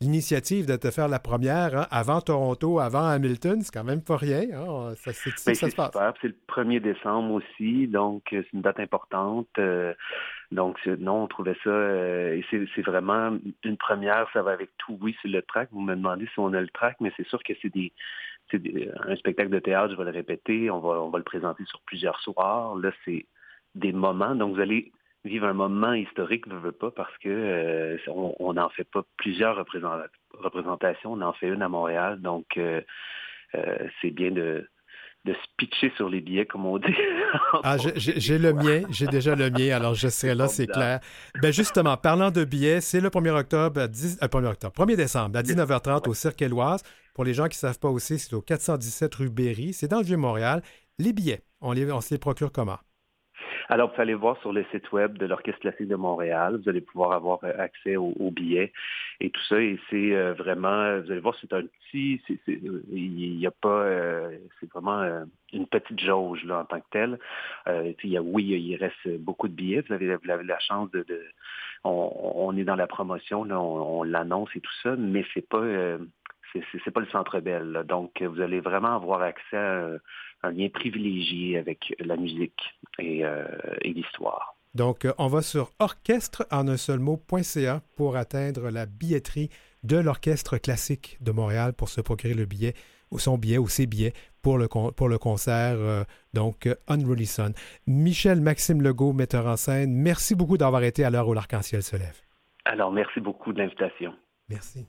[0.00, 3.62] l'initiative de te faire la première hein, avant Toronto, avant Hamilton.
[3.62, 4.42] C'est quand même pas rien.
[4.54, 4.92] Hein.
[4.96, 5.92] Ça, c'est ben, ça se passe.
[6.20, 9.48] C'est le 1er décembre aussi, donc c'est une date importante.
[10.50, 14.98] Donc, non, on trouvait ça, et c'est vraiment une première, ça va avec tout.
[15.00, 15.70] Oui, c'est le track.
[15.72, 17.90] Vous me demandez si on a le track, mais c'est sûr que c'est des,
[18.54, 21.80] un spectacle de théâtre, je vais le répéter, on va, on va le présenter sur
[21.82, 22.76] plusieurs soirs.
[22.76, 23.26] Là, c'est
[23.74, 24.34] des moments.
[24.34, 24.92] Donc, vous allez
[25.24, 29.56] vivre un moment historique, ne veut pas, parce que euh, on n'en fait pas plusieurs
[29.56, 32.20] représentations, on en fait une à Montréal.
[32.20, 32.80] Donc, euh,
[33.54, 34.68] euh, c'est bien de,
[35.24, 36.94] de se pitcher sur les billets, comme on dit.
[37.62, 41.00] ah, j'ai le mien, j'ai déjà le mien, alors je serai là, c'est clair.
[41.40, 45.42] Ben justement, parlant de billets, c'est le 1er octobre, 10, 1er octobre, 1er décembre, à
[45.42, 46.82] 19h30 au Cirque Éloise.
[47.14, 49.98] Pour les gens qui ne savent pas aussi, c'est au 417 rue Berry, c'est dans
[49.98, 50.62] le Vieux-Montréal.
[50.98, 52.78] Les billets, on, les, on se les procure comment?
[53.68, 56.80] Alors, vous allez voir sur le site web de l'Orchestre classique de Montréal, vous allez
[56.80, 58.72] pouvoir avoir euh, accès aux, billets
[59.20, 59.60] et tout ça.
[59.60, 64.38] Et c'est euh, vraiment, vous allez voir, c'est un petit, il n'y a pas, euh,
[64.60, 67.18] c'est vraiment une petite jauge là, en tant que telle.
[68.02, 69.82] il y a, oui, il reste beaucoup de billets.
[69.88, 71.04] Vous avez, la chance de,
[71.84, 75.64] on, est dans la promotion, on, l'annonce et tout ça, mais c'est pas
[76.84, 77.84] c'est pas le centre belle.
[77.88, 79.88] Donc, vous allez vraiment avoir accès à
[80.42, 82.60] un lien privilégié avec la musique
[82.98, 83.44] et, euh,
[83.84, 84.56] l'histoire.
[84.74, 89.50] Donc, on va sur orchestre en un seul mot.ca pour atteindre la billetterie
[89.82, 92.74] de l'Orchestre classique de Montréal pour se procurer le billet
[93.10, 97.52] ou son billet ou ses billets pour le, pour le concert, euh, donc Unruly Sun.
[97.86, 101.96] Michel Maxime Legault, metteur en scène, merci beaucoup d'avoir été à l'heure où l'arc-en-ciel se
[101.96, 102.20] lève.
[102.64, 104.14] Alors, merci beaucoup de l'invitation.
[104.48, 104.86] Merci.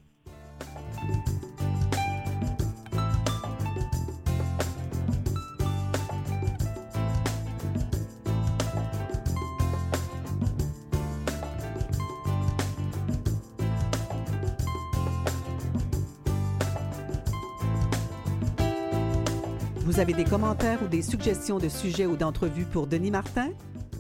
[19.94, 23.52] Vous avez des commentaires ou des suggestions de sujets ou d'entrevues pour Denis Martin?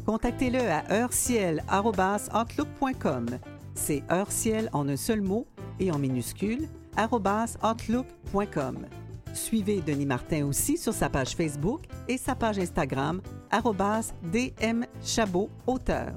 [0.07, 3.27] Contactez-le à heurciel.outlook.com.
[3.75, 5.45] C'est heurciel en un seul mot
[5.79, 8.87] et en minuscule, outlook.com.
[9.35, 13.21] Suivez Denis Martin aussi sur sa page Facebook et sa page Instagram,
[15.67, 16.13] auteur.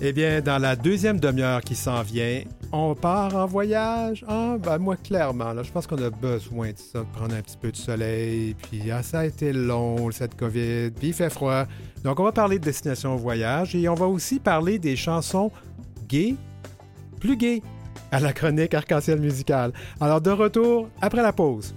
[0.00, 4.24] Eh bien, dans la deuxième demi-heure qui s'en vient, on part en voyage?
[4.28, 7.56] Ah, ben moi, clairement, je pense qu'on a besoin de ça, de prendre un petit
[7.56, 8.54] peu de soleil.
[8.54, 10.90] Puis, ah, ça a été long, cette COVID.
[10.90, 11.64] Puis, il fait froid.
[12.04, 15.50] Donc, on va parler de destination voyage et on va aussi parler des chansons
[16.08, 16.36] gays,
[17.18, 17.62] plus gays,
[18.12, 19.72] à la chronique arc-en-ciel musicale.
[20.00, 21.74] Alors, de retour après la pause.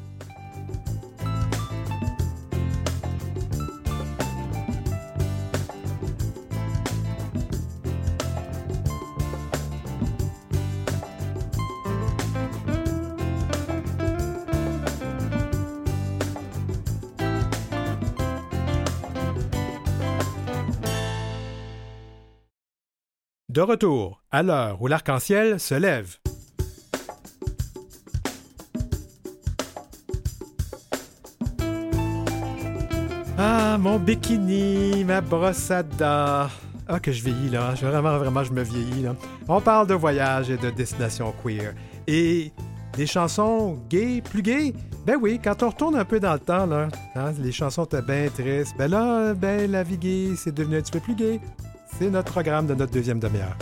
[23.54, 26.18] De retour à l'heure où l'arc-en-ciel se lève.
[33.38, 36.50] Ah, mon bikini, ma brosse à dents.
[36.88, 37.76] Ah, que je vieillis là.
[37.76, 39.16] Vraiment, vraiment, je me vieillis là.
[39.48, 41.76] On parle de voyage et de destination queer.
[42.08, 42.52] Et
[42.98, 44.74] des chansons gays, plus gays?
[45.06, 48.02] Ben oui, quand on retourne un peu dans le temps, là, hein, les chansons étaient
[48.02, 48.74] bien tristes.
[48.80, 51.40] Ben là, ben la vie gay, c'est devenu un petit peu plus gay.
[52.00, 53.56] C'est notre programme de notre deuxième demi-heure.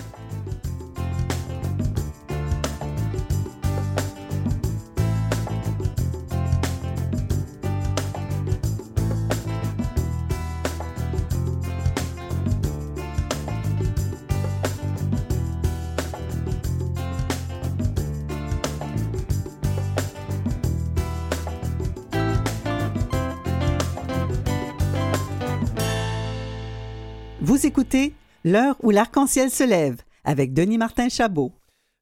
[28.52, 31.54] L'heure où l'arc-en-ciel se lève avec Denis Martin Chabot.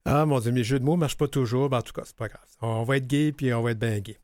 [0.05, 1.69] Ah mon Dieu, mes jeux de mots ne marchent pas toujours.
[1.69, 2.41] Ben, en tout cas, c'est pas grave.
[2.59, 4.17] On va être gay puis on va être bien gay.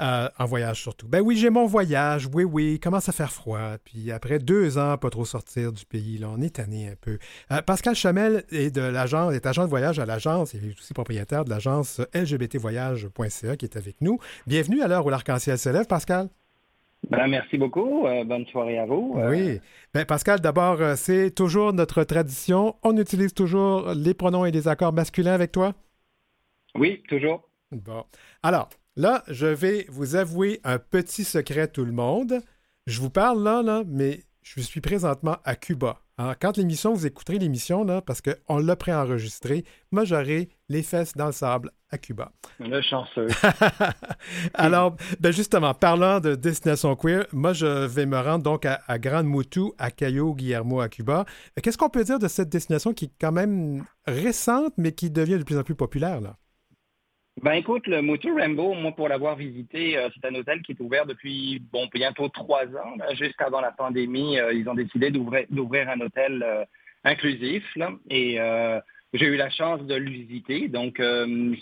[0.00, 1.08] Euh, en voyage surtout.
[1.08, 2.28] Ben oui, j'ai mon voyage.
[2.32, 3.78] Oui, oui, commence à faire froid.
[3.82, 7.18] Puis après deux ans, pas trop sortir du pays, là, on est tanné un peu.
[7.50, 10.54] Euh, Pascal Chamel est de l'agence, est agent de voyage à l'agence.
[10.54, 14.20] Il est aussi propriétaire de l'agence lgbtvoyage.ca qui est avec nous.
[14.46, 16.28] Bienvenue à l'heure où l'arc-en-ciel se lève, Pascal.
[17.10, 18.06] Ben, merci beaucoup.
[18.06, 19.16] Euh, bonne soirée à vous.
[19.18, 19.60] Euh, oui.
[19.92, 22.76] Ben, Pascal, d'abord, euh, c'est toujours notre tradition.
[22.82, 25.74] On utilise toujours les pronoms et les accords masculins avec toi?
[26.74, 27.48] Oui, toujours.
[27.70, 28.04] Bon.
[28.42, 32.40] Alors, là, je vais vous avouer un petit secret, tout le monde.
[32.86, 36.01] Je vous parle là, là, mais je suis présentement à Cuba.
[36.18, 41.14] Alors, quand l'émission, vous écouterez l'émission, là, parce qu'on l'a préenregistré, moi, j'aurai les fesses
[41.14, 42.32] dans le sable à Cuba.
[42.60, 43.28] Le chanceux.
[44.54, 48.98] Alors, ben justement, parlant de destination queer, moi, je vais me rendre donc à, à
[48.98, 51.24] Grande Moutou, à Cayo Guillermo, à Cuba.
[51.62, 55.38] Qu'est-ce qu'on peut dire de cette destination qui est quand même récente, mais qui devient
[55.38, 56.36] de plus en plus populaire, là?
[57.40, 60.80] Ben écoute, le Mutu Rainbow, moi pour l'avoir visité, euh, c'est un hôtel qui est
[60.80, 62.96] ouvert depuis bon bientôt trois ans.
[62.98, 66.64] Là, juste avant la pandémie, euh, ils ont décidé d'ouvrir un hôtel euh,
[67.04, 68.38] inclusif là, et
[69.14, 70.68] j'ai eu la chance de le visiter.
[70.68, 71.02] Donc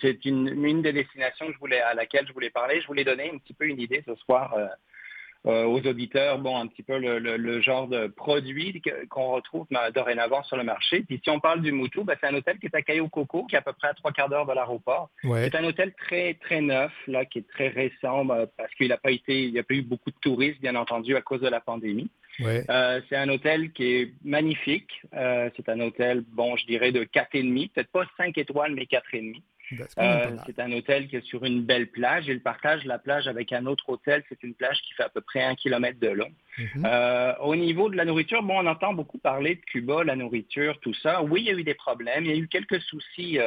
[0.01, 1.47] c'est une, des destinations
[1.89, 2.81] à laquelle je voulais parler.
[2.81, 4.55] Je voulais donner un petit peu une idée ce soir.
[5.47, 9.33] Euh, euh, aux auditeurs, bon, un petit peu le, le- le genre de produit qu'on
[9.33, 11.03] retrouve ben, dorénavant sur le marché.
[11.03, 13.45] Puis si on parle du Mutu, ben, c'est un hôtel qui est à Cayo Coco,
[13.47, 15.11] qui est à peu près à trois quarts d'heure de l'aéroport.
[15.25, 15.51] Ouais.
[15.51, 18.97] C'est un hôtel très très neuf là, qui est très récent ben, parce qu'il n'a
[18.97, 21.49] pas été, il n'y a pas eu beaucoup de touristes, bien entendu, à cause de
[21.49, 22.11] la pandémie.
[22.39, 22.65] Ouais.
[22.71, 25.03] Euh, c'est un hôtel qui est magnifique.
[25.15, 28.73] Euh, c'est un hôtel, bon, je dirais de quatre et demi, peut-être pas cinq étoiles,
[28.75, 29.43] mais quatre et demi.
[29.73, 32.27] Ben, Euh, c'est un hôtel qui est sur une belle plage.
[32.27, 34.23] Il partage la plage avec un autre hôtel.
[34.29, 36.33] C'est une plage qui fait à peu près un kilomètre de long.
[36.59, 36.87] Mhm.
[36.87, 40.79] Euh, au niveau de la nourriture, bon, on entend beaucoup parler de Cuba, la nourriture,
[40.81, 41.23] tout ça.
[41.23, 42.25] Oui, il y a eu des problèmes.
[42.25, 43.39] Il y a eu quelques soucis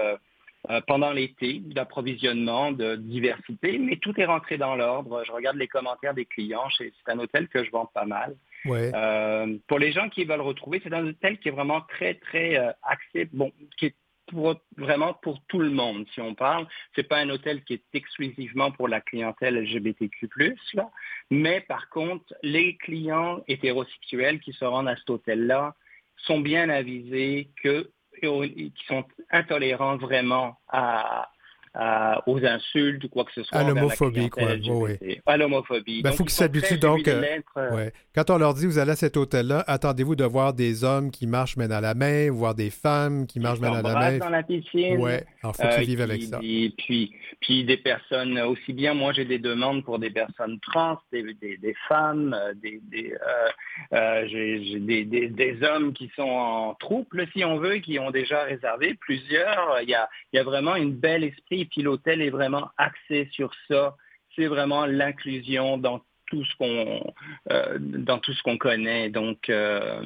[0.70, 5.22] euh, pendant l'été d'approvisionnement, de diversité, mais tout est rentré dans l'ordre.
[5.26, 6.70] Je regarde les commentaires des clients.
[6.78, 8.36] C'est c'est un hôtel que je vends pas mal.
[8.64, 8.92] Ouais.
[8.96, 12.58] Euh, pour les gens qui veulent retrouver, c'est un hôtel qui est vraiment très, très
[12.58, 13.96] euh, axé, bon, qui est
[14.28, 16.68] pour, vraiment pour tout le monde, si on parle.
[16.96, 20.30] C'est pas un hôtel qui est exclusivement pour la clientèle LGBTQ+,
[20.74, 20.90] là.
[21.30, 25.76] Mais par contre, les clients hétérosexuels qui se rendent à cet hôtel-là
[26.18, 27.90] sont bien avisés que
[28.22, 31.33] qui sont intolérants vraiment à,
[31.74, 33.58] à- aux insultes ou quoi que ce soit.
[33.58, 34.44] À l'homophobie, quoi.
[34.56, 35.22] LGBT.
[35.26, 36.02] À l'homophobie.
[36.02, 37.22] Ben, Donc, faut ils qu'ils s'habituent, donc, euh,
[37.58, 37.94] euh, Ouais.
[38.16, 41.26] Quand on leur dit vous allez à cet hôtel-là, attendez-vous de voir des hommes qui
[41.26, 44.18] marchent main dans la main, voir des femmes qui marchent main dans la main.
[44.20, 44.98] dans la piscine.
[45.00, 46.40] Ouais, alors faut Euh, qu'ils vivent avec ça.
[46.44, 50.60] Et puis, puis des personnes, euh, aussi bien moi j'ai des demandes pour des personnes
[50.60, 53.50] trans, des, des, des femmes, euh, des, des, euh,
[53.98, 57.78] euh, j'ai j'ai des, des, des hommes qui sont en troupe, là, si on veut,
[57.78, 59.80] qui ont déjà réservé plusieurs.
[59.82, 63.30] Il y a, il y a vraiment une belle esprit, puis l'hôtel est vraiment axé
[63.32, 63.95] sur ça.
[64.36, 67.13] C'est vraiment l'inclusion dans tout ce qu'on
[67.52, 69.10] euh, dans tout ce qu'on connaît.
[69.10, 70.02] Donc, euh,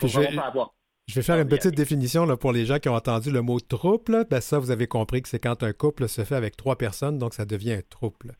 [0.00, 0.74] faut je vais- pas avoir
[1.08, 3.58] Je vais faire une petite définition là, pour les gens qui ont entendu le mot
[3.60, 4.08] troupe.
[4.08, 4.24] là.
[4.30, 7.18] Ben, ça, vous avez compris que c'est quand un couple se fait avec trois personnes,
[7.18, 8.36] donc ça devient un trouble.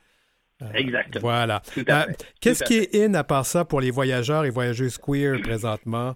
[0.63, 1.21] Euh, Exactement.
[1.23, 1.63] Voilà.
[2.41, 6.15] Qu'est-ce qui est in à part ça pour les voyageurs et voyageuses queer présentement?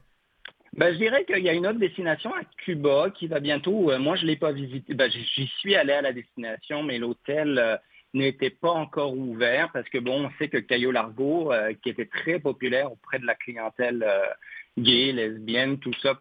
[0.77, 3.91] Ben, je dirais qu'il y a une autre destination à Cuba qui va bientôt.
[3.91, 4.95] euh, moi, je l'ai pas visité.
[4.95, 7.77] Ben, j'y suis allé à la destination, mais l'hôtel euh,
[8.15, 12.07] n'était pas encore ouvert parce que bon, on sait que Cayo Largo, euh, qui était
[12.07, 14.05] très populaire auprès de la clientèle
[14.79, 16.19] gay, lesbienne, tout ça,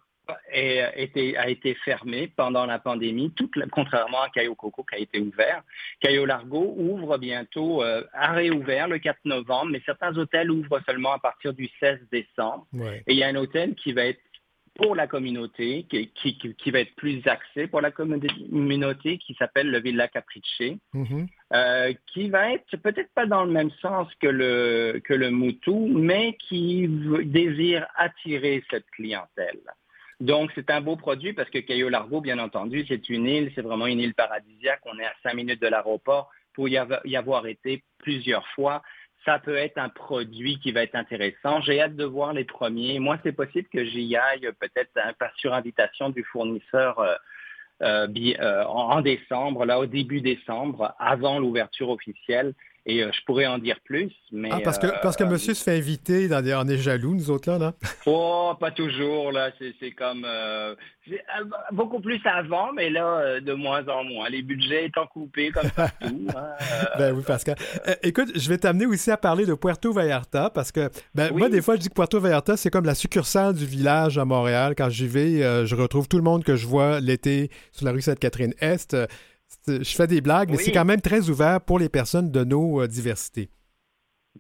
[0.52, 4.84] est- a été, a été fermé pendant la pandémie, toute la- contrairement à Cayo Coco
[4.84, 5.64] qui a été ouvert.
[6.02, 11.20] Cayo Largo ouvre bientôt, a réouvert le 4 novembre, mais certains hôtels ouvrent seulement à
[11.20, 12.68] partir du 16 décembre.
[12.74, 13.04] Ouais.
[13.08, 14.20] Et il y a un hôtel qui va être
[14.78, 19.34] pour la communauté, qui, qui, qui- qui va être plus axé pour la communauté, qui
[19.36, 21.28] s'appelle le Villa Capricci, Mhm.
[21.54, 25.88] euh, qui va être peut-être pas dans le même sens que le, que le Moutou,
[25.88, 26.88] mais qui
[27.26, 29.60] désire attirer cette clientèle.
[30.20, 33.62] Donc, c'est un beau produit parce que Cayo Largo, bien entendu, c'est une île, c'est
[33.62, 34.82] vraiment une île paradisiaque.
[34.86, 38.82] On est à cinq minutes de l'aéroport pour y avoir, y avoir été plusieurs fois.
[39.28, 41.60] Ça peut être un produit qui va être intéressant.
[41.60, 42.98] J'ai hâte de voir les premiers.
[42.98, 47.16] Moi, c'est possible que j'y aille peut-être hein, pas sur invitation du fournisseur euh,
[47.82, 48.08] euh,
[48.40, 52.54] euh, en décembre, là au début décembre, avant l'ouverture officielle.
[52.90, 55.54] Et euh, je pourrais en dire plus, mais Ah, parce que, euh, parce que monsieur
[55.54, 56.56] se fait inviter, dans des...
[56.56, 57.58] on est jaloux, nous autres, là.
[57.58, 57.74] là.
[58.06, 59.52] Oh, pas toujours, là.
[59.60, 60.24] C'est comme...
[60.26, 60.74] euh,
[61.10, 61.14] euh,
[61.74, 64.30] beaucoup plus avant, mais là, euh, de moins en moins.
[64.30, 66.28] Les budgets étant coupés comme partout.
[66.36, 67.58] hein, euh, Ben oui, Pascal.
[67.90, 71.40] Euh, écoute, je vais t'amener aussi à parler de Puerto Vallarta parce que, ben, Oui.
[71.40, 74.24] moi, des fois, je dis que Puerto Vallarta, c'est comme la succursale du village à
[74.24, 74.76] Montréal.
[74.78, 77.92] Quand j'y vais, euh, je retrouve tout le monde que je vois l'été sur la
[77.92, 78.96] rue Sainte-Catherine-Est.
[79.68, 82.82] Je fais des blagues, mais c'est quand même très ouvert pour les personnes de nos
[82.82, 83.50] euh, diversités.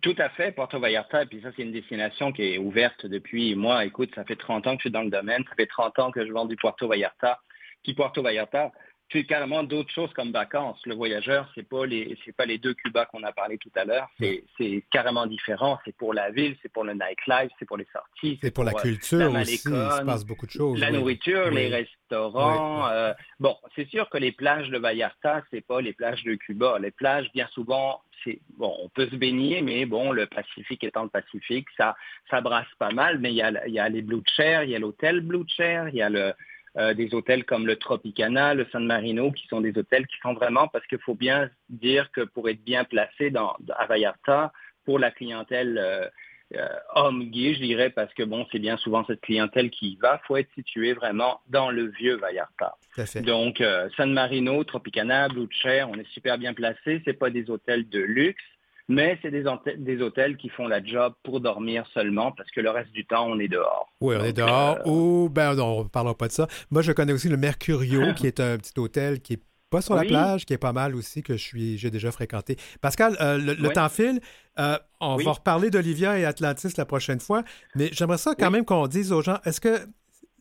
[0.01, 3.55] Tout à fait, Puerto Vallarta, et puis ça, c'est une destination qui est ouverte depuis,
[3.55, 5.99] moi, écoute, ça fait 30 ans que je suis dans le domaine, ça fait 30
[5.99, 7.39] ans que je vends du Puerto Vallarta.
[7.83, 8.71] Puis Puerto Vallarta,
[9.11, 10.79] c'est carrément d'autres choses comme vacances.
[10.85, 13.85] Le voyageur, c'est pas les c'est pas les deux Cuba qu'on a parlé tout à
[13.85, 14.09] l'heure.
[14.19, 15.79] C'est c'est carrément différent.
[15.85, 18.39] C'est pour la ville, c'est pour le nightlife, c'est pour les sorties.
[18.41, 19.53] C'est pour la euh, culture la aussi.
[19.53, 20.79] Il se passe beaucoup de choses.
[20.79, 20.97] La oui.
[20.97, 21.55] nourriture, Oui.
[21.55, 22.85] les restaurants.
[22.85, 22.91] Oui.
[22.93, 26.77] euh, bon, c'est sûr que les plages de Vallarta, c'est pas les plages de Cuba.
[26.79, 31.03] Les plages, bien souvent, c'est bon, on peut se baigner, mais bon, le Pacifique étant
[31.03, 31.95] le Pacifique, ça,
[32.29, 33.19] ça brasse pas mal.
[33.19, 35.45] Mais il y a, il y a les Blue Chair, il y a l'hôtel Blue
[35.47, 36.33] Chair, il y a le
[36.77, 40.33] euh, des hôtels comme le Tropicana, le San Marino, qui sont des hôtels qui sont
[40.33, 44.51] vraiment, parce qu'il faut bien dire que pour être bien placé dans, à Vallarta,
[44.85, 46.07] pour la clientèle euh,
[46.55, 49.95] euh, homme gay, je dirais, parce que bon, c'est bien souvent cette clientèle qui y
[49.97, 52.75] va, faut être situé vraiment dans le vieux Vallarta.
[53.21, 53.61] Donc,
[53.97, 57.01] San Marino, Tropicana, Blue Chair, on est super bien placé.
[57.05, 58.43] C'est pas des hôtels de luxe,
[58.87, 62.61] mais c'est des, hôtels- des hôtels qui font la job pour dormir seulement, parce que
[62.61, 63.91] le reste du temps, on est dehors.
[64.01, 64.77] Oui, on est dehors.
[64.85, 66.47] euh, Ou, ben non, on ne parlera pas de ça.
[66.71, 69.95] Moi, je connais aussi le Mercurio, qui est un petit hôtel qui est pas sur
[69.95, 72.55] la plage, qui est pas mal aussi, que je suis, j'ai déjà fréquenté.
[72.79, 73.73] Pascal, euh, le, le Oui.
[73.73, 74.21] temps file.
[74.59, 75.25] Euh, on Oui.
[75.25, 77.43] va reparler d'Olivia et Atlantis la prochaine fois,
[77.75, 79.79] mais j'aimerais ça quand même qu'on dise aux gens, est-ce que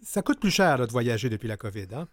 [0.00, 1.88] ça coûte plus cher là, de voyager depuis la COVID?
[1.92, 2.06] Hein?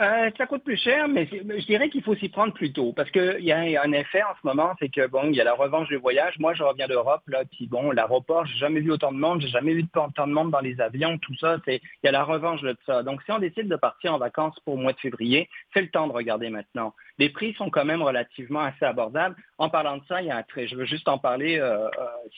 [0.00, 2.92] Euh, ça coûte plus cher, mais je dirais qu'il faut s'y prendre plus tôt.
[2.92, 5.44] Parce qu'il y a un effet en ce moment, c'est que bon, il y a
[5.44, 6.38] la revanche du voyage.
[6.38, 9.48] Moi, je reviens d'Europe, là, puis bon, l'aéroport, j'ai jamais vu autant de monde, j'ai
[9.48, 11.56] jamais vu autant de monde dans les avions, tout ça.
[11.64, 13.02] C'est, il y a la revanche de ça.
[13.02, 15.90] Donc, si on décide de partir en vacances pour le mois de février, c'est le
[15.90, 16.94] temps de regarder maintenant.
[17.18, 19.34] Les prix sont quand même relativement assez abordables.
[19.58, 21.88] En parlant de ça, il y a un très, je veux juste en parler, euh,
[21.88, 21.88] euh,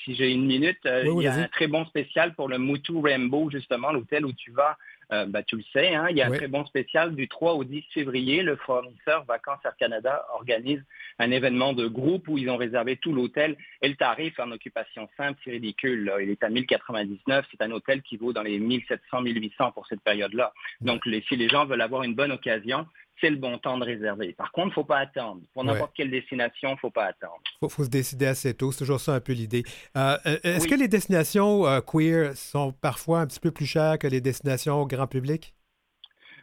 [0.02, 2.58] si j'ai une minute, Oui, oui, il y a un très bon spécial pour le
[2.58, 4.78] Mutu Rainbow, justement, l'hôtel où tu vas.
[5.12, 7.54] Euh, ben, tu le sais, hein, il y a un très bon spécial du 3
[7.54, 8.42] au 10 février.
[8.42, 10.82] Le fournisseur Vacances Air Canada organise
[11.18, 15.08] un événement de groupe où ils ont réservé tout l'hôtel et le tarif en occupation
[15.16, 16.04] simple, c'est ridicule.
[16.04, 16.20] là.
[16.22, 17.44] Il est à 1099.
[17.50, 20.52] C'est un hôtel qui vaut dans les 1700, 1800 pour cette période-là.
[20.80, 22.86] Donc, les- si les gens veulent avoir une bonne occasion,
[23.21, 24.33] c'est le bon temps de réserver.
[24.33, 25.41] Par contre, il ne faut pas attendre.
[25.53, 25.73] Pour Ouais.
[25.73, 27.41] n'importe quelle destination, il ne faut pas attendre.
[27.47, 28.73] Il faut, faut se décider assez tôt.
[28.73, 29.62] C'est toujours ça un peu l'idée.
[29.97, 30.71] Euh, euh, Est-ce Oui.
[30.71, 34.87] que les destinations euh, queer sont parfois un petit peu plus chères que les destinations
[34.87, 35.55] grand public?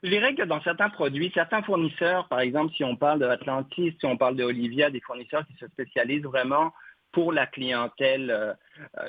[0.04, 3.96] Je dirais que dans certains produits, certains fournisseurs, par exemple, si on parle de Atlantis,
[4.00, 6.72] si on parle de Olivia, des fournisseurs qui se spécialisent vraiment
[7.12, 8.54] pour la clientèle euh,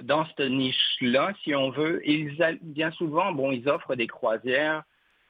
[0.02, 4.82] dans cette niche-là, si on veut, ils a- bien souvent, bon, ils offrent des croisières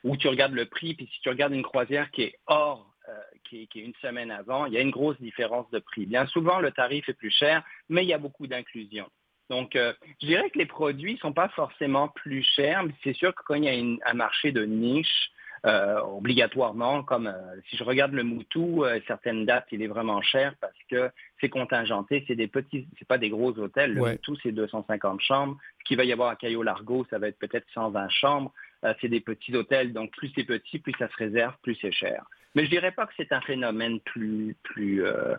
[0.05, 3.13] où tu regardes le prix, puis si tu regardes une croisière qui est hors, euh,
[3.45, 6.07] qui, est, qui est une semaine avant, il y a une grosse différence de prix.
[6.07, 9.09] Bien souvent, le tarif est plus cher, mais il y a beaucoup d'inclusion.
[9.51, 13.15] Donc, euh, je dirais que les produits ne sont pas forcément plus chers, mais c'est
[13.15, 15.31] sûr que quand il y a une- un marché de niche,
[15.67, 20.21] euh, obligatoirement, comme euh, si je regarde le Moutou, euh, certaines dates, il est vraiment
[20.23, 23.95] cher parce que c'est contingenté, c'est des petits, c'est pas des gros hôtels.
[23.95, 24.13] Le Ouais.
[24.13, 25.57] Moutou, c'est 250 chambres.
[25.81, 28.53] Ce qu'il va y avoir à Cayo Largo, ça va être peut-être 120 chambres.
[28.85, 31.91] Euh, c'est des petits hôtels, donc plus c'est petit, plus ça se réserve, plus c'est
[31.93, 32.25] cher.
[32.55, 35.35] Mais je dirais pas que c'est un phénomène plus, plus euh,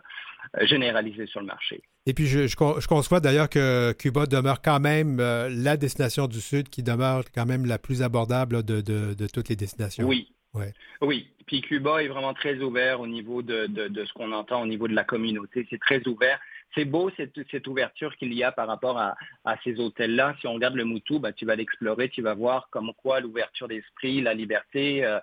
[0.62, 1.82] généralisé sur le marché.
[2.06, 6.26] Et puis, je, je je conçois d'ailleurs que Cuba demeure quand même euh, la destination
[6.26, 10.06] du Sud qui demeure quand même la plus abordable de, de- de toutes les destinations.
[10.06, 10.32] Oui.
[10.54, 10.72] Ouais.
[11.00, 11.28] Oui.
[11.46, 14.88] Puis Cuba est vraiment très ouvert au niveau de- de ce qu'on entend au niveau
[14.88, 15.66] de la communauté.
[15.70, 16.38] C'est très ouvert.
[16.74, 20.34] C'est beau cette, cette ouverture qu'il y a par rapport à, à ces hôtels-là.
[20.40, 23.68] Si on regarde le Moutou, ben, tu vas l'explorer, tu vas voir comme quoi l'ouverture
[23.68, 25.18] d'esprit, la liberté, euh,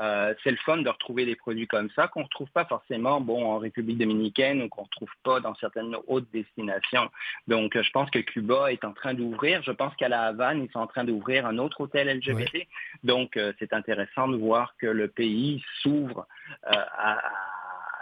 [0.00, 3.20] euh, c'est le fun de retrouver des produits comme ça qu'on ne retrouve pas forcément
[3.20, 7.10] bon, en République dominicaine ou qu'on ne retrouve pas dans certaines autres destinations.
[7.48, 9.62] Donc, euh, je pense que Cuba est en train d'ouvrir.
[9.62, 12.68] Je pense qu'à la Havane, ils sont en train d'ouvrir un autre hôtel LGBT.
[13.02, 16.26] Donc, euh, c'est intéressant de voir que le pays s'ouvre
[16.66, 17.32] euh, à, à-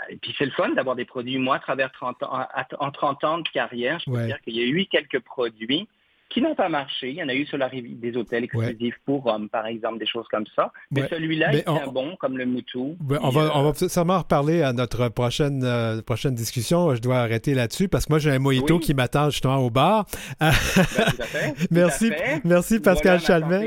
[0.09, 1.38] Et puis, c'est le fun d'avoir des produits.
[1.38, 2.46] Moi, à travers 30 ans,
[2.78, 4.26] en 30 ans de carrière, je peux Ouais.
[4.26, 5.88] dire qu'il y a eu quelques produits
[6.31, 7.11] qui n'ont pas marché.
[7.11, 9.99] Il y en a eu sur la rive des hôtels exclusifs pour hommes, par exemple,
[9.99, 10.72] des choses comme ça.
[10.91, 11.09] Mais Ouais.
[11.11, 12.97] celui-là, il on- bon, comme le Moutou.
[13.01, 16.95] Ben, on, va, euh, on va sûrement reparler à notre prochaine, euh, prochaine discussion.
[16.95, 18.81] Je dois arrêter là-dessus parce que moi, j'ai un mojito Oui.
[18.81, 20.07] qui m'attend justement au bar.
[20.41, 22.41] ben, tout à fait, tout merci, à fait.
[22.45, 23.61] merci Pascal Voilà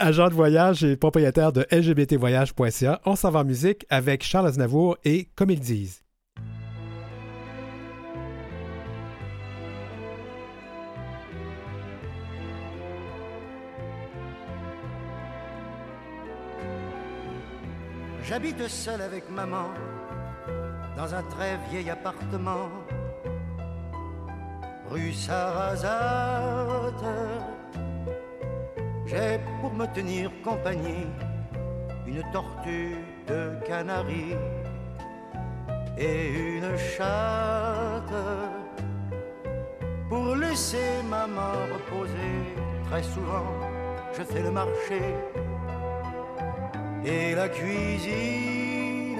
[0.00, 3.00] agent de voyage et propriétaire de lgbtvoyage.ca.
[3.04, 6.02] On s'en va en musique avec Charles Aznavour et Comme ils disent.
[18.28, 19.70] J'habite seul avec maman
[20.98, 22.68] dans un très vieil appartement,
[24.90, 27.06] rue Sarrazate.
[29.06, 31.06] J'ai pour me tenir compagnie
[32.06, 32.96] une tortue
[33.28, 34.36] de Canaries
[35.96, 38.12] et une chatte
[40.10, 42.36] pour laisser maman reposer.
[42.90, 43.46] Très souvent,
[44.12, 45.00] je fais le marché
[47.04, 49.18] et la cuisine.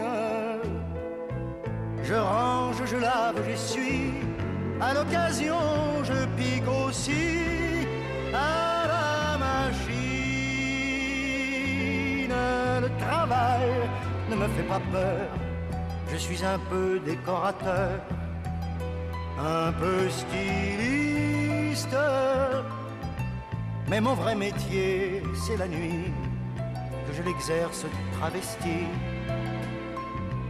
[2.03, 4.13] Je range, je lave, j'essuie.
[4.81, 5.59] À l'occasion,
[6.05, 7.39] je pique aussi
[8.33, 9.89] à la machine.
[12.81, 13.71] Le travail
[14.31, 15.29] ne me fait pas peur.
[16.11, 18.01] Je suis un peu décorateur,
[19.39, 21.97] un peu styliste.
[23.91, 26.13] Mais mon vrai métier, c'est la nuit
[27.19, 27.85] je l'exerce
[28.19, 28.87] travesti.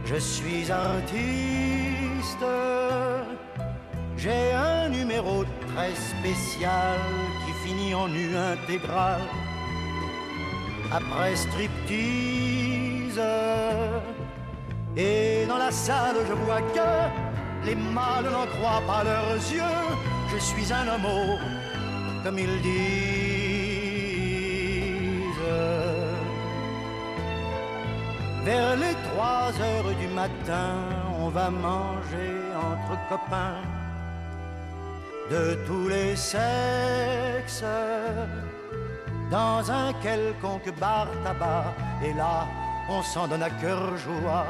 [0.05, 2.45] Je suis artiste.
[4.17, 6.97] J'ai un numéro très spécial
[7.45, 9.21] qui finit en nu intégral.
[10.91, 13.21] Après striptease.
[14.97, 19.79] Et dans la salle, je vois que les mâles n'en croient pas leurs yeux.
[20.31, 21.37] Je suis un homo,
[22.23, 23.18] comme ils disent.
[28.45, 30.75] Vers les trois heures du matin,
[31.19, 33.61] on va manger entre copains
[35.29, 37.63] de tous les sexes
[39.29, 41.73] dans un quelconque bar tabac.
[42.03, 42.47] Et là,
[42.89, 44.47] on s'en donne à cœur joie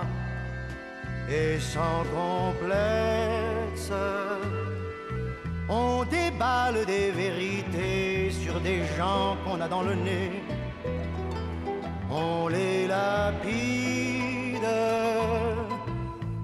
[1.30, 3.92] et sans complexe.
[5.68, 10.44] On déballe des vérités sur des gens qu'on a dans le nez.
[12.12, 13.47] On les lapide,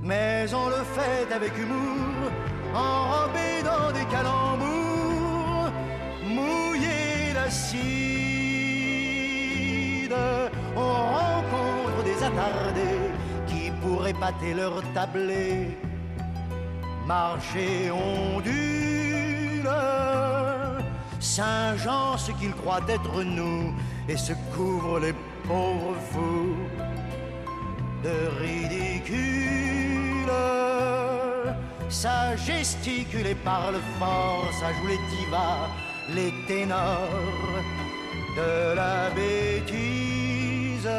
[0.03, 2.29] mais on le fait avec humour,
[2.75, 5.71] enrobé dans des calembours,
[6.23, 7.75] mouillé d'acide.
[10.75, 13.09] On rencontre des attardés
[13.47, 15.79] qui pourraient pâter leur tablé.
[17.07, 19.69] Marcher ondule,
[21.19, 23.73] Saint-Jean ce qu'il croit être nous
[24.07, 25.15] et se couvre les
[25.47, 26.55] pauvres fous
[28.03, 29.85] de ridicule.
[31.89, 35.69] Ça gesticule et parle fort, ça joue les divas,
[36.13, 37.61] les ténors
[38.35, 40.89] de la bêtise.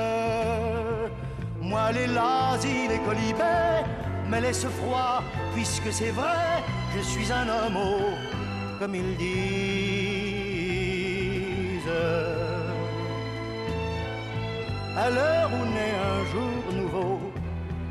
[1.60, 3.84] Moi les lazis, les colibets,
[4.30, 5.22] me laisse froid,
[5.54, 6.62] puisque c'est vrai,
[6.96, 7.78] je suis un homme,
[8.78, 9.86] comme ils disent.
[14.96, 17.20] À l'heure où naît un jour nouveau,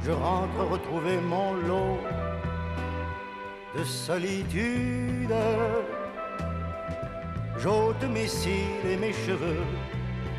[0.04, 2.00] je rentre retrouver mon lot
[3.78, 5.36] de solitude.
[7.60, 9.64] J'ôte mes cils et mes cheveux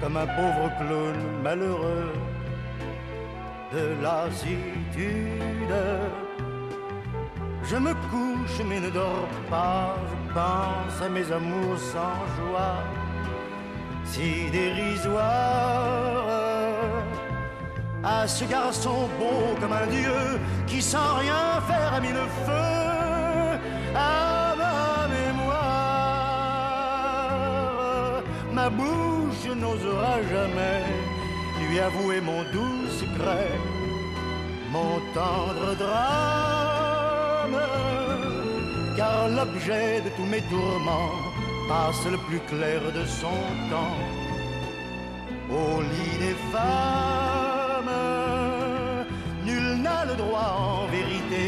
[0.01, 2.12] comme un pauvre clown malheureux
[3.73, 5.77] de lassitude.
[7.62, 12.83] Je me couche mais ne dors pas, je pense à mes amours sans joie,
[14.05, 16.36] si dérisoires.
[18.09, 20.38] À ce garçon beau comme un dieu
[20.68, 23.59] qui sans rien faire a mis le feu
[23.96, 25.57] à ma mémoire.
[28.52, 30.84] Ma bouche n'osera jamais
[31.68, 33.50] lui avouer mon doux secret,
[34.70, 37.61] mon tendre drame,
[38.96, 41.11] car l'objet de tous mes tourments
[41.68, 43.98] passe le plus clair de son temps
[45.50, 47.45] au lit des femmes.
[49.45, 51.47] Nul n'a le droit en vérité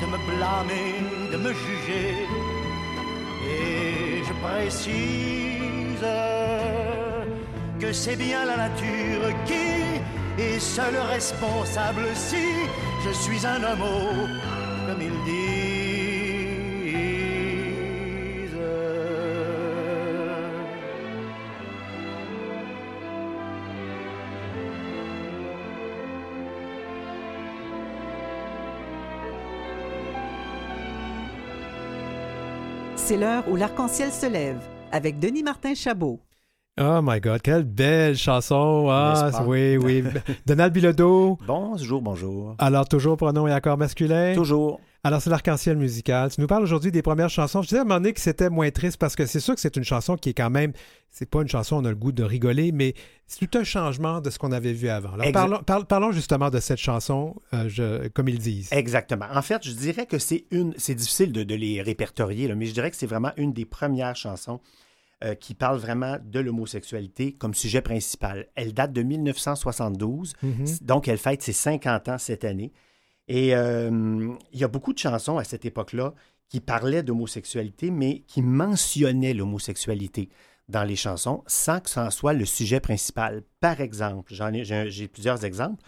[0.00, 0.92] de me blâmer,
[1.32, 2.26] de me juger,
[3.48, 6.06] et je précise
[7.80, 12.46] que c'est bien la nature qui est seule responsable si
[13.04, 14.30] je suis un homme,
[14.86, 15.53] comme ils disent.
[33.06, 34.56] C'est l'heure où l'arc-en-ciel se lève
[34.90, 36.20] avec Denis Martin Chabot.
[36.80, 38.88] Oh my God, quelle belle chanson.
[38.90, 40.02] Ah, oui, oui.
[40.46, 41.36] Donald Bilodeau.
[41.46, 42.54] Bonjour, bonjour.
[42.58, 44.34] Alors, toujours pronom et accord masculin?
[44.34, 44.80] Toujours.
[45.06, 46.30] Alors, c'est l'arc-en-ciel musical.
[46.32, 47.60] Tu nous parles aujourd'hui des premières chansons.
[47.60, 49.60] Je disais à un moment donné que c'était moins triste parce que c'est sûr que
[49.60, 50.72] c'est une chanson qui est quand même.
[51.10, 52.94] C'est pas une chanson, on a le goût de rigoler, mais
[53.26, 55.10] c'est tout un changement de ce qu'on avait vu avant.
[55.12, 58.70] Alors, parlons, justement de cette chanson, euh, je- comme ils disent.
[58.72, 59.26] Exactement.
[59.32, 60.72] En fait, je dirais que c'est une.
[60.78, 63.66] C'est difficile de, de les répertorier, là, mais je dirais que c'est vraiment une des
[63.66, 64.58] premières chansons
[65.22, 68.46] euh, qui parle vraiment de l'homosexualité comme sujet principal.
[68.56, 70.64] Elle date de 1972, Mhm.
[70.80, 72.72] donc elle fête ses 50 ans cette année.
[73.28, 76.14] Et euh, il y a beaucoup de chansons à cette époque-là
[76.48, 80.28] qui parlaient d'homosexualité, mais qui mentionnaient l'homosexualité.
[80.68, 83.42] dans les chansons sans que ça en soit le sujet principal.
[83.60, 85.82] Par exemple, j'en ai, j'ai, plusieurs exemples.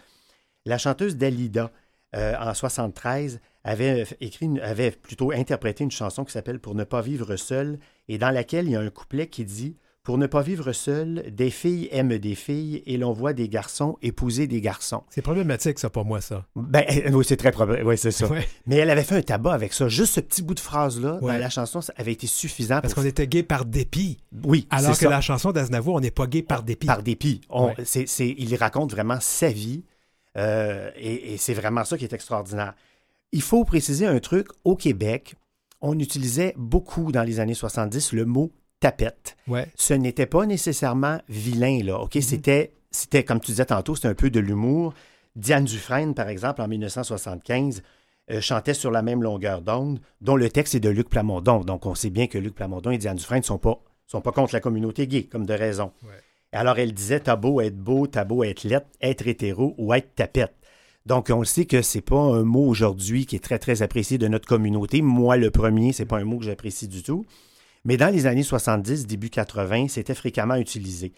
[0.67, 1.71] La chanteuse Dalida,
[2.15, 6.83] euh, en 73, avait écrit, une- avait plutôt interprété une chanson qui s'appelle Pour ne
[6.83, 9.75] pas vivre seul, et dans laquelle il y a un couplet qui dit
[10.07, 13.97] Pour ne pas vivre seul, des filles aiment des filles, et l'on voit des garçons
[14.01, 15.03] épouser des garçons.
[15.09, 16.45] C'est problématique, ça, pour moi, ça.
[16.55, 17.81] Ben, oui, c'est très probable.
[17.85, 18.25] Oui, c'est ça.
[18.27, 18.47] Ouais.
[18.67, 19.89] Mais elle avait fait un tabac avec ça.
[19.89, 21.33] Juste ce petit bout de phrase-là Ouais.
[21.33, 23.03] dans la chanson, ça avait été suffisant Parce pour...
[23.03, 24.17] qu'on était gay par dépit.
[24.45, 25.09] Oui, Alors que ça.
[25.09, 26.87] la chanson d'Aznavour, on n'est pas gay par dépit.
[26.87, 27.41] Par dépit.
[27.49, 28.05] On- Ouais.
[28.37, 29.83] il raconte vraiment sa vie
[30.37, 32.75] euh, et, et c'est vraiment ça qui est extraordinaire.
[33.33, 34.47] Il faut préciser un truc.
[34.63, 35.35] Au Québec,
[35.81, 39.37] on utilisait beaucoup dans les années 70 le mot tapette.
[39.47, 39.67] Ouais.
[39.75, 41.99] Ce n'était pas nécessairement vilain, là.
[41.99, 42.17] OK?
[42.21, 44.93] C'était, c'était, comme tu disais tantôt, c'était un peu de l'humour.
[45.35, 47.83] Diane Dufresne, par exemple, en 1975,
[48.31, 51.61] euh, chantait sur la même longueur d'onde, dont le texte est de Luc Plamondon.
[51.61, 54.31] Donc, on sait bien que Luc Plamondon et Diane Dufresne ne sont pas, sont pas
[54.31, 55.91] contre la communauté gay, comme de raison.
[56.51, 60.15] Alors, elle disait T'as beau être beau, t'as beau être lettre, être hétéro ou être
[60.15, 60.53] tapette.
[61.05, 64.17] Donc, on le sait que c'est pas un mot aujourd'hui qui est très, très apprécié
[64.17, 65.01] de notre communauté.
[65.01, 67.25] Moi, le premier, c'est pas un mot que j'apprécie du tout.
[67.85, 71.13] Mais dans les années 70, début 80, c'était fréquemment utilisé.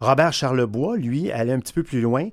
[0.00, 2.28] Robert Charlebois, lui, allait un petit peu plus loin.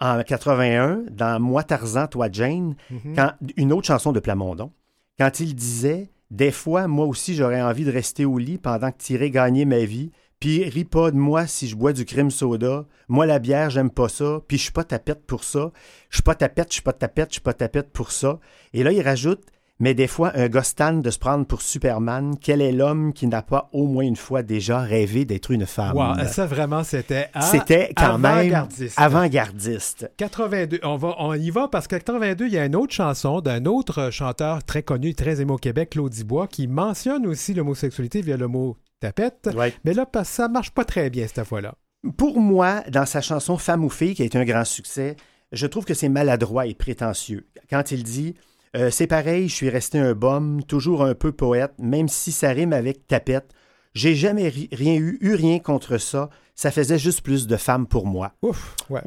[0.00, 3.14] En 81, dans Moi Tarzan, toi Jane, Mhm.
[3.14, 4.72] quand, une autre chanson de Plamondon,
[5.18, 8.96] quand il disait Des fois, moi aussi, j'aurais envie de rester au lit pendant que
[8.98, 10.10] t'irais gagner ma vie.
[10.40, 12.84] Puis ris pas de moi si je bois du crème soda.
[13.06, 14.40] Moi, la bière, j'aime pas ça.
[14.48, 15.70] Puis je suis pas tapette pour ça.
[16.10, 18.40] Je suis pas tapette, je suis pas tapette, je suis pas tapette pour ça.
[18.72, 19.44] Et là, il rajoute
[19.78, 23.26] mais des fois, un gars stand de se prendre pour Superman, quel est l'homme qui
[23.26, 25.96] n'a pas au moins une fois déjà rêvé d'être une femme?
[25.96, 28.98] Wow, ça vraiment, c'était C'était quand même avant-gardiste.
[28.98, 30.10] avant-gardiste.
[30.16, 33.40] 82, on, va, on y va parce que 82, il y a une autre chanson
[33.40, 38.22] d'un autre chanteur très connu, très aimé au Québec, Claude Dubois, qui mentionne aussi l'homosexualité
[38.22, 39.50] via le mot tapette.
[39.54, 39.74] Ouais.
[39.84, 41.74] Mais là, ça marche pas très bien cette fois-là.
[42.16, 45.16] Pour moi, dans sa chanson Femme ou fille, qui a été un grand succès,
[45.52, 47.46] je trouve que c'est maladroit et prétentieux.
[47.68, 48.34] Quand il dit
[48.74, 52.50] Euh, C'est pareil, je suis resté un bum, toujours un peu poète, même si ça
[52.50, 53.52] rime avec tapette.
[53.94, 56.28] J'ai jamais ri- rien eu, eu rien contre ça.
[56.54, 58.32] Ça faisait juste plus de femmes pour moi.
[58.42, 59.00] Ouf, ouais.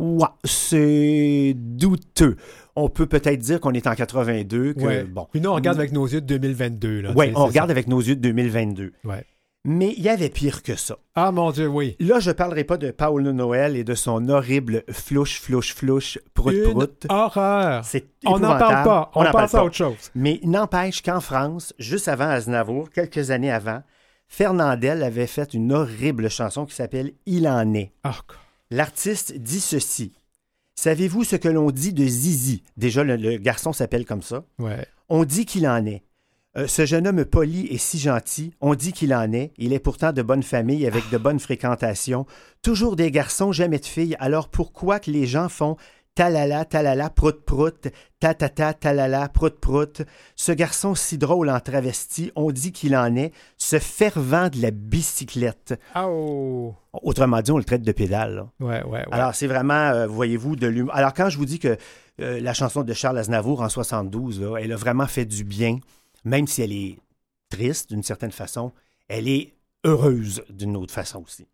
[0.46, 2.36] C'est douteux.
[2.76, 5.04] On peut peut-être dire qu'on est en 82, que Ouais.
[5.04, 5.28] bon.
[5.32, 7.02] Puis nous, on regarde avec nos yeux de 2022.
[7.02, 7.72] Là, Oui, on regarde ça.
[7.72, 8.92] avec nos yeux de 2022.
[9.04, 9.24] Ouais.
[9.66, 10.98] Mais il y avait pire que ça.
[11.16, 11.98] Ah mon Dieu, oui.
[12.00, 16.54] Là, je parlerai pas de Paolo Noël et de son horrible flouche, flouche, flouche, prout,
[16.54, 17.06] Une prout.
[17.10, 17.84] horreur.
[17.84, 19.12] C'est On n'en parle pas.
[19.16, 20.12] On, n'en passe parle à autre chose.
[20.16, 23.84] Mais il n'empêche qu'en France, juste avant Aznavour, quelques années avant,
[24.30, 27.92] Fernandel avait fait une horrible chanson qui s'appelle Il en est.
[28.04, 28.16] Ah,
[28.72, 30.14] L'artiste dit ceci.
[30.76, 32.64] Savez-vous ce que l'on dit de Zizi?
[32.78, 34.46] Déjà, le, le garçon s'appelle comme ça.
[34.60, 34.86] ouais.
[35.12, 36.04] On dit qu'il en est.
[36.60, 39.54] Euh, ce jeune homme poli et si gentil, on dit qu'il en est.
[39.58, 42.26] Il est pourtant de bonne famille avec de bonnes fréquentations.
[42.62, 44.18] Toujours des garçons, jamais de filles.
[44.20, 45.78] Alors pourquoi que les gens font
[46.16, 47.88] talala, talala, prout, prout,
[48.20, 50.02] ta, ta, ta, talala, prout, prout?
[50.36, 53.32] Ce garçon si drôle en travesti, on dit qu'il en est.
[53.58, 55.80] Ce fervent de la bicyclette.
[55.96, 56.76] Ah, oh.
[56.92, 58.36] Autrement dit, on le traite de pédale.
[58.36, 58.50] là.
[58.60, 59.06] Ouais, ouais, ouais.
[59.12, 60.94] Alors, c'est vraiment, euh, voyez-vous, de l'humour.
[60.94, 61.78] Alors, quand je vous dis que
[62.20, 65.80] euh, la chanson de Charles Aznavour en 72, là, elle a vraiment fait du bien,
[66.24, 66.98] même si elle est
[67.50, 68.72] triste d'une certaine façon,
[69.08, 69.54] elle est
[69.86, 71.48] heureuse d'une autre façon aussi.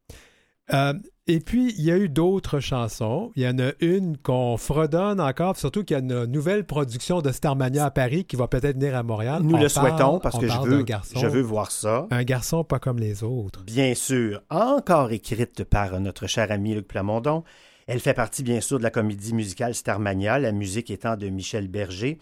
[0.74, 0.94] Euh,
[1.28, 3.32] et puis, il y a eu d'autres chansons.
[3.36, 7.22] Il y en a une qu'on fredonne encore, surtout qu'il y a une nouvelle production
[7.22, 9.44] de Starmania à Paris qui va peut-être venir à Montral.
[9.44, 12.08] Nous On le parle- souhaitons parce que je veux, garçon, je veux voir ça.
[12.10, 13.64] Un garçon pas comme les autres.
[13.64, 17.44] Bien sûr, encore écrite par notre cher ami Luc Plamondon.
[17.88, 21.68] Elle fait partie, bien sûr, de la comédie musicale Starmania, la musique étant de Michel
[21.68, 22.18] Berger.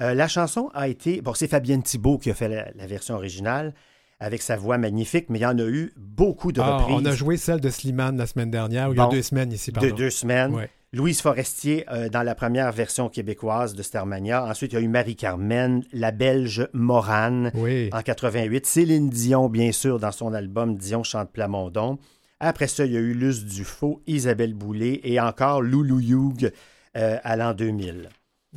[0.00, 1.20] Euh, la chanson a été.
[1.22, 3.74] Bon, c'est Fabienne Thibault qui a fait la, la version originale
[4.20, 6.96] avec sa voix magnifique, mais il y en a eu beaucoup de Ah, reprises.
[6.98, 9.52] on a joué celle de Slimane la semaine dernière, ou il y a deux semaines
[9.52, 9.94] ici, de pardon.
[9.94, 10.54] deux semaines.
[10.54, 10.70] Ouais.
[10.94, 14.46] Louise Forestier euh, dans la première version québécoise de Starmania.
[14.46, 17.90] Ensuite, il y a eu Marie-Carmen, la Belge Morane Oui.
[17.92, 18.64] en 88.
[18.64, 21.98] Céline Dion, bien sûr, dans son album Dion chante Plamondon.
[22.40, 26.50] Après ça, il y a eu Luce Dufaux, Isabelle Boulay et encore Loulou Youg
[26.96, 28.08] euh, à l'an 2000.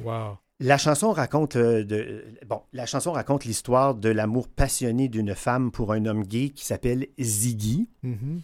[0.01, 0.37] Wow.
[0.61, 5.71] La chanson raconte euh, de, bon, la chanson raconte l'histoire de l'amour passionné d'une femme
[5.71, 7.87] pour un homme gay qui s'appelle Ziggy.
[8.03, 8.41] Mhm.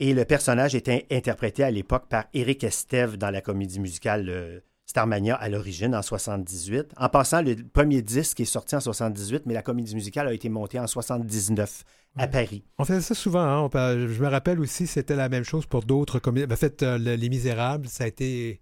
[0.00, 4.58] Et le personnage était interprété à l'époque par Éric Estève dans la comédie musicale euh,
[4.86, 6.92] Starmania à l'origine en 78.
[6.96, 10.48] En passant, le premier disque est sorti en 78, mais la comédie musicale a été
[10.48, 11.84] montée en 79
[12.16, 12.26] à.
[12.26, 12.64] Paris.
[12.78, 13.40] On faisait ça souvent.
[13.40, 13.70] hein.
[13.72, 16.52] On je me rappelle aussi, c'était la même chose pour d'autres comédies.
[16.52, 18.60] En fait, euh, le- Les Misérables, ça a été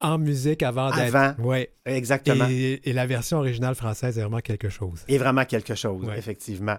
[0.00, 1.14] en musique avant d'être.
[1.14, 1.42] Avant.
[1.42, 1.72] Ouais.
[1.84, 2.46] Exactement.
[2.50, 5.04] Et, et la version originale française est vraiment quelque chose.
[5.08, 6.18] Et vraiment quelque chose, Ouais.
[6.18, 6.76] effectivement.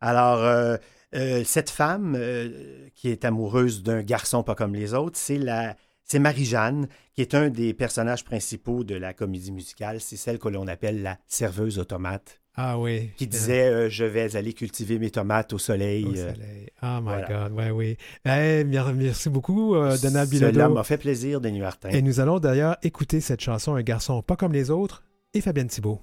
[0.00, 0.76] Alors, euh,
[1.12, 5.74] Euh, cette femme euh, qui est amoureuse d'un garçon pas comme les autres, c'est la
[6.04, 10.00] c'est Marie-Jeanne, qui est un des personnages principaux de la comédie musicale.
[10.00, 12.40] C'est celle que l'on appelle la serveuse automate.
[12.56, 13.10] Ah oui.
[13.16, 16.04] Qui disait euh, Je vais aller cultiver mes tomates au soleil.
[16.04, 16.66] Au euh, soleil.
[16.82, 17.28] Oh my voilà.
[17.48, 17.96] God, ouais, oui.
[18.26, 20.74] Eh, mer- merci beaucoup, euh, Donald Cela Bilodeau.
[20.74, 21.88] m'a fait plaisir, Denis Martin.
[21.90, 25.68] Et nous allons d'ailleurs écouter cette chanson Un garçon pas comme les autres et Fabienne
[25.68, 26.00] Thibault.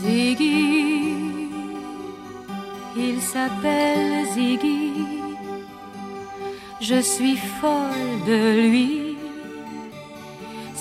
[0.00, 1.48] Ziggy,
[2.96, 4.92] il s'appelle Ziggy.
[6.80, 9.07] Je suis folle de lui.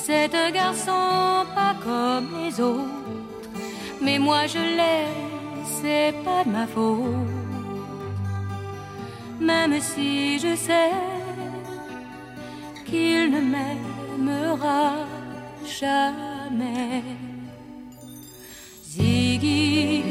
[0.09, 3.49] C'est un garçon pas comme les autres,
[4.01, 7.27] mais moi je l'aime, c'est pas de ma faute.
[9.41, 10.93] Même si je sais
[12.85, 14.93] qu'il ne m'aimera
[15.81, 17.03] jamais.
[18.85, 20.03] Ziggy,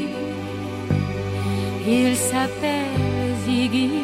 [1.87, 4.03] il s'appelle Ziggy,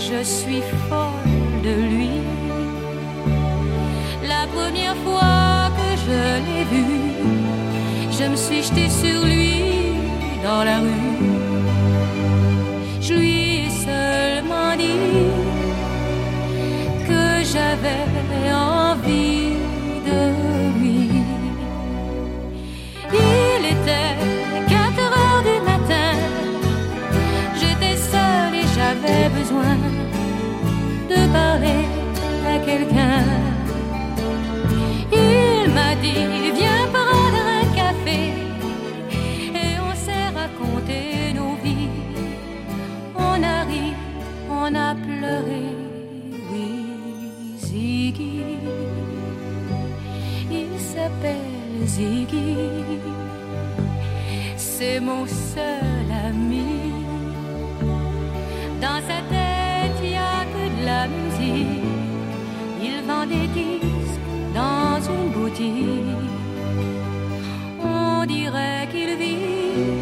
[0.00, 2.15] je suis folle de lui.
[4.58, 6.86] Première fois que je l'ai vu,
[8.10, 9.54] je me suis jetée sur lui
[10.42, 11.14] dans la rue.
[13.00, 15.30] Je lui ai seulement dit
[17.08, 18.04] que j'avais
[18.52, 19.52] envie
[20.08, 20.20] de
[20.78, 21.10] lui.
[23.12, 24.14] Il était
[24.68, 26.10] 4 heures du matin.
[27.60, 29.76] J'étais seule et j'avais besoin
[31.10, 31.84] de parler
[32.52, 33.45] à quelqu'un.
[36.14, 38.20] Dit Viens prendre un café.
[39.62, 41.90] Et on s'est raconté nos vies.
[43.16, 43.86] On a ri,
[44.50, 45.64] on a pleuré.
[46.50, 46.68] Oui,
[47.58, 48.42] Ziggy.
[50.50, 52.56] Il s'appelle Ziggy.
[54.56, 56.92] C'est mon seul ami.
[58.80, 61.84] Dans sa tête, il n'y a que de la musique.
[62.82, 63.95] Il vend des disques
[64.56, 66.22] dans une boutique.
[67.84, 69.95] On dirait qu'il vit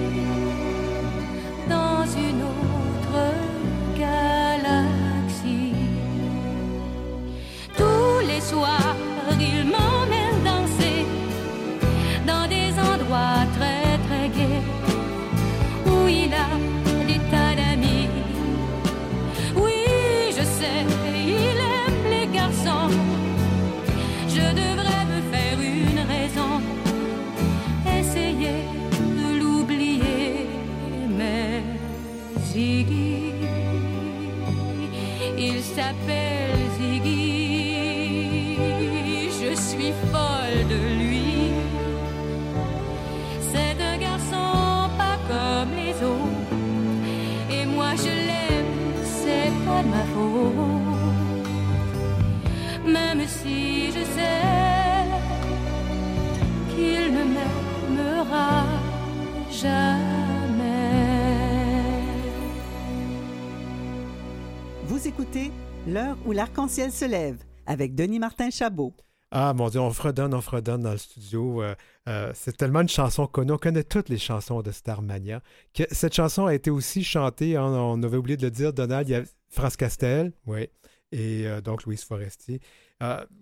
[64.86, 65.50] Vous écoutez
[65.88, 68.92] L'heure où l'arc-en-ciel se lève avec Denis Martin Chabot.
[69.30, 71.62] Ah mon Dieu, on fredonne, on fredonne dans le studio.
[71.62, 71.74] Euh,
[72.06, 73.52] euh, c'est tellement une chanson connue.
[73.52, 75.40] On connaît toutes les chansons de Starmania.
[75.72, 79.08] Que cette chanson a été aussi chantée, hein, on avait oublié de le dire, Donald,
[79.08, 80.68] il y a France Castel, oui,
[81.12, 82.60] et euh, donc Louise Forestier.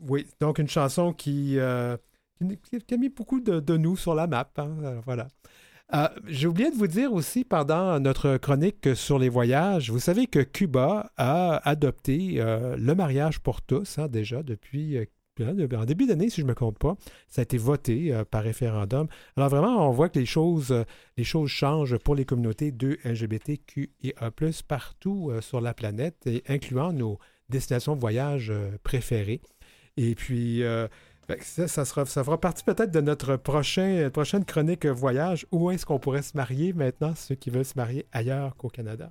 [0.00, 1.98] Oui, donc une chanson qui, a
[2.40, 4.48] mis beaucoup de, nous sur la map.
[4.58, 5.26] hein, voilà.
[5.94, 10.26] Euh, J'ai oublié de vous dire aussi pendant notre chronique sur les voyages, vous savez
[10.26, 15.04] que Cuba a adopté euh, le mariage pour tous hein, déjà depuis euh,
[15.76, 16.96] en début d'année, si je ne me compte pas.
[17.28, 19.08] Ça a été voté par référendum.
[19.36, 20.84] Alors vraiment, on voit que les choses,
[21.16, 24.30] les choses changent pour les communautés de LGBTQIA+,
[24.68, 27.18] partout sur la planète, et incluant nos
[27.48, 29.40] destinations de voyage préférées.
[29.96, 30.62] Et puis,
[31.40, 35.46] ça, sera, ça fera partie peut-être de notre prochain, prochaine chronique voyage.
[35.50, 39.10] Où est-ce qu'on pourrait se marier maintenant, ceux qui veulent se marier ailleurs qu'au Canada?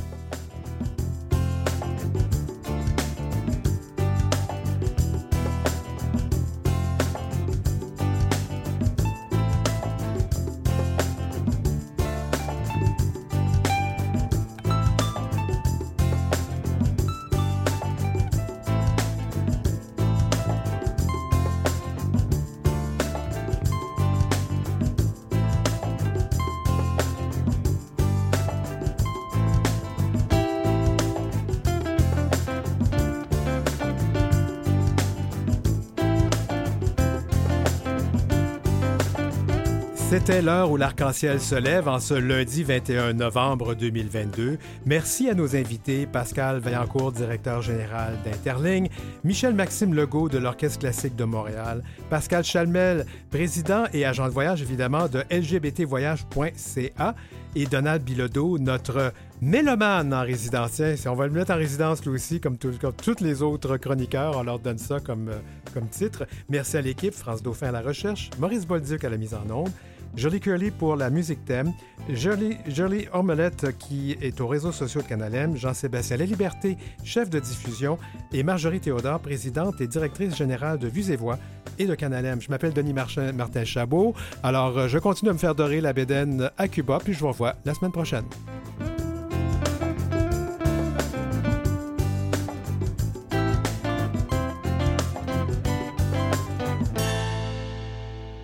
[40.23, 44.59] C'était l'heure où l'arc-en-ciel se lève en ce lundi 21 novembre 2022.
[44.85, 48.89] Merci à nos invités, Pascal Vaillancourt, directeur général d'Interligne,
[49.23, 54.61] Michel Maxime Legault de l'Orchestre classique de Montréal, Pascal Chalmel, président et agent de voyage
[54.61, 57.15] évidemment de lgbtvoyage.ca
[57.55, 60.73] et Donald Bilodeau, notre mélomane en résidence.
[60.73, 64.37] Tiens, on va le mettre en résidence lui aussi, comme, tous les autres chroniqueurs.
[64.37, 65.39] On leur donne ça comme, euh,
[65.73, 66.27] comme titre.
[66.47, 69.71] Merci à l'équipe, France Dauphin à la recherche, Maurice Bolduc à la mise en onde.
[70.15, 71.73] Jolie Curly pour la musique thème,
[72.09, 77.39] Jolie, Jolie Omelette qui est aux réseaux sociaux de Canal Jean-Sébastien La Liberté, chef de
[77.39, 77.97] diffusion,
[78.33, 81.37] et Marjorie Théodore, présidente et directrice générale de Vues et Voix
[81.79, 82.41] et de Canal M.
[82.41, 84.13] Je m'appelle Denis Martin, Martin Chabot.
[84.43, 87.29] Alors, euh, je continue à me faire dorer la bédaine à Cuba, puis je vous
[87.29, 88.25] revois la semaine prochaine.